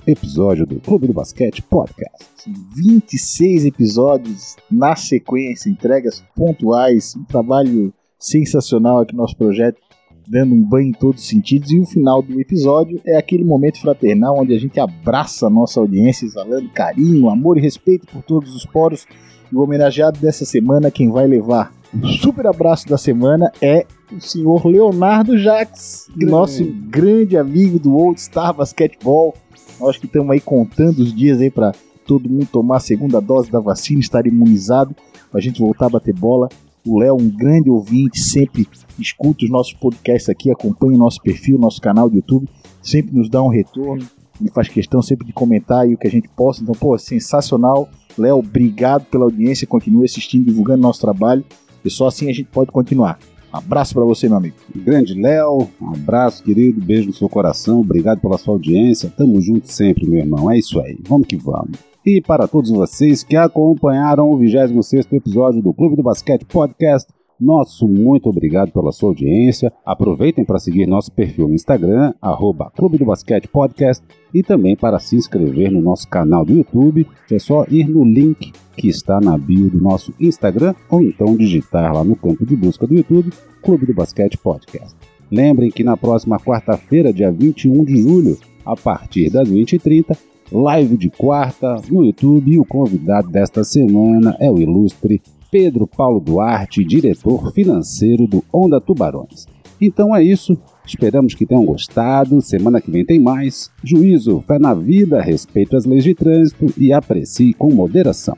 episódio 0.06 0.68
do 0.68 0.80
Clube 0.80 1.08
do 1.08 1.14
Basquete 1.14 1.64
Podcast. 1.64 2.28
26 2.76 3.66
episódios 3.66 4.56
na 4.70 4.96
sequência, 4.96 5.68
entregas 5.68 6.24
pontuais, 6.36 7.16
um 7.16 7.24
trabalho 7.24 7.92
sensacional 8.20 9.00
aqui 9.00 9.14
no 9.14 9.24
nosso 9.24 9.36
projeto 9.36 9.80
dando 10.28 10.54
um 10.54 10.62
banho 10.62 10.90
em 10.90 10.94
todos 10.94 11.24
os 11.24 11.28
sentidos. 11.28 11.72
E 11.72 11.80
o 11.80 11.88
final 11.88 12.22
do 12.22 12.40
episódio 12.40 13.02
é 13.04 13.18
aquele 13.18 13.44
momento 13.44 13.82
fraternal 13.82 14.40
onde 14.40 14.54
a 14.54 14.60
gente 14.60 14.80
abraça 14.80 15.48
a 15.48 15.50
nossa 15.50 15.80
audiência, 15.80 16.28
exalando 16.28 16.70
carinho, 16.70 17.30
amor 17.30 17.58
e 17.58 17.62
respeito 17.62 18.06
por 18.06 18.22
todos 18.22 18.54
os 18.54 18.64
poros. 18.64 19.08
E 19.52 19.56
o 19.56 19.62
homenageado 19.62 20.20
dessa 20.20 20.46
semana, 20.46 20.92
quem 20.92 21.10
vai 21.10 21.26
levar 21.26 21.74
super 22.22 22.48
abraço 22.48 22.88
da 22.88 22.98
semana 22.98 23.52
é 23.62 23.86
o 24.12 24.20
senhor 24.20 24.66
Leonardo 24.66 25.38
Jacques, 25.38 26.08
grande. 26.16 26.32
nosso 26.32 26.66
grande 26.90 27.38
amigo 27.38 27.80
do 27.80 27.96
Old 27.96 28.20
Star 28.20 28.54
Basketball. 28.54 29.34
Nós 29.80 29.98
que 29.98 30.06
estamos 30.06 30.32
aí 30.32 30.40
contando 30.40 31.00
os 31.00 31.14
dias 31.14 31.40
aí 31.40 31.50
para 31.50 31.72
todo 32.06 32.30
mundo 32.30 32.48
tomar 32.52 32.78
a 32.78 32.82
segunda 32.82 33.20
dose 33.20 33.52
da 33.52 33.60
vacina, 33.60 34.00
estar 34.00 34.26
imunizado, 34.26 34.96
para 35.30 35.40
a 35.40 35.42
gente 35.42 35.60
voltar 35.60 35.88
a 35.88 35.90
bater 35.90 36.14
bola. 36.14 36.50
O 36.86 37.00
Léo, 37.00 37.16
um 37.16 37.30
grande 37.30 37.70
ouvinte, 37.70 38.20
sempre 38.20 38.68
escuta 38.98 39.46
os 39.46 39.52
nossos 39.52 39.74
podcasts 39.74 40.30
aqui, 40.30 40.50
acompanha 40.50 40.96
o 40.96 40.98
nosso 40.98 41.22
perfil, 41.22 41.60
nosso 41.60 41.82
canal 41.82 42.10
do 42.10 42.16
YouTube, 42.16 42.50
sempre 42.82 43.16
nos 43.16 43.30
dá 43.30 43.44
um 43.44 43.48
retorno, 43.48 44.06
ele 44.40 44.50
faz 44.50 44.70
questão 44.70 45.02
sempre 45.02 45.28
de 45.28 45.34
comentar 45.34 45.82
aí 45.82 45.94
o 45.94 45.98
que 45.98 46.08
a 46.08 46.12
gente 46.12 46.28
possa. 46.30 46.64
Então, 46.64 46.74
pô, 46.74 46.98
sensacional. 46.98 47.90
Léo, 48.18 48.40
obrigado 48.40 49.06
pela 49.06 49.26
audiência, 49.26 49.68
continue 49.68 50.06
assistindo, 50.06 50.46
divulgando 50.46 50.82
nosso 50.82 51.02
trabalho, 51.02 51.44
e 51.84 51.90
só 51.90 52.08
assim 52.08 52.30
a 52.30 52.34
gente 52.34 52.50
pode 52.50 52.72
continuar. 52.72 53.20
Um 53.54 53.58
abraço 53.58 53.94
para 53.94 54.04
você, 54.04 54.28
meu 54.28 54.38
amigo. 54.38 54.56
Grande 54.76 55.20
Léo, 55.20 55.68
um 55.82 55.94
abraço, 55.94 56.44
querido, 56.44 56.80
beijo 56.80 57.08
no 57.08 57.14
seu 57.14 57.28
coração, 57.28 57.80
obrigado 57.80 58.20
pela 58.20 58.38
sua 58.38 58.54
audiência. 58.54 59.12
Tamo 59.16 59.42
junto 59.42 59.72
sempre, 59.72 60.08
meu 60.08 60.20
irmão. 60.20 60.52
É 60.52 60.58
isso 60.58 60.80
aí, 60.80 60.98
vamos 61.08 61.28
que 61.28 61.36
vamos. 61.36 61.80
E 62.06 62.22
para 62.22 62.48
todos 62.48 62.70
vocês 62.70 63.24
que 63.24 63.36
acompanharam 63.36 64.30
o 64.30 64.38
26 64.38 65.08
episódio 65.12 65.62
do 65.62 65.74
Clube 65.74 65.96
do 65.96 66.04
Basquete 66.04 66.46
Podcast, 66.46 67.12
nosso 67.40 67.88
muito 67.88 68.28
obrigado 68.28 68.72
pela 68.72 68.92
sua 68.92 69.10
audiência. 69.10 69.72
Aproveitem 69.86 70.44
para 70.44 70.60
seguir 70.60 70.86
nosso 70.86 71.12
perfil 71.12 71.48
no 71.48 71.56
Instagram, 71.56 72.14
arroba 72.22 72.72
Clube 72.76 72.98
do 72.98 73.06
Basquete 73.06 73.48
Podcast, 73.48 74.04
e 74.34 74.44
também 74.44 74.76
para 74.76 75.00
se 75.00 75.16
inscrever 75.16 75.72
no 75.72 75.82
nosso 75.82 76.08
canal 76.08 76.44
do 76.44 76.54
YouTube. 76.54 77.08
É 77.32 77.40
só 77.40 77.66
ir 77.70 77.88
no 77.88 78.04
link 78.04 78.52
que 78.76 78.88
está 78.88 79.20
na 79.22 79.38
bio 79.38 79.70
do 79.70 79.82
nosso 79.82 80.14
Instagram 80.20 80.74
ou 80.90 81.02
então 81.02 81.36
digitar 81.36 81.94
lá 81.94 82.04
no 82.04 82.16
campo 82.16 82.46
de 82.46 82.56
busca 82.56 82.86
do 82.86 82.96
YouTube 82.96 83.32
Clube 83.62 83.86
do 83.86 83.94
Basquete 83.94 84.38
Podcast. 84.38 84.96
Lembrem 85.32 85.70
que 85.70 85.84
na 85.84 85.96
próxima 85.96 86.40
quarta-feira, 86.40 87.14
dia 87.14 87.32
21 87.32 87.86
de 87.86 88.02
julho, 88.02 88.38
a 88.66 88.76
partir 88.76 89.30
das 89.30 89.48
20h30, 89.48 90.18
live 90.52 90.98
de 90.98 91.10
quarta 91.10 91.76
no 91.90 92.04
YouTube 92.04 92.52
e 92.52 92.60
o 92.60 92.66
convidado 92.66 93.30
desta 93.30 93.64
semana 93.64 94.36
é 94.40 94.50
o 94.50 94.58
ilustre 94.58 95.22
Pedro 95.52 95.88
Paulo 95.88 96.20
Duarte, 96.20 96.84
diretor 96.84 97.52
financeiro 97.54 98.28
do 98.28 98.44
Onda 98.54 98.80
Tubarões. 98.80 99.48
Então 99.82 100.16
é 100.16 100.22
isso, 100.22 100.58
esperamos 100.86 101.34
que 101.34 101.46
tenham 101.46 101.66
gostado. 101.66 102.42
Semana 102.42 102.82
que 102.82 102.92
vem 102.92 103.06
tem 103.06 103.20
mais. 103.20 103.72
Juízo, 103.84 104.44
fé 104.46 104.60
na 104.60 104.74
vida, 104.74 105.22
respeito 105.22 105.78
às 105.78 105.86
leis 105.86 106.04
de 106.04 106.14
trânsito 106.14 106.74
e 106.78 106.92
aprecie 106.92 107.54
com 107.54 107.74
moderação. 107.74 108.38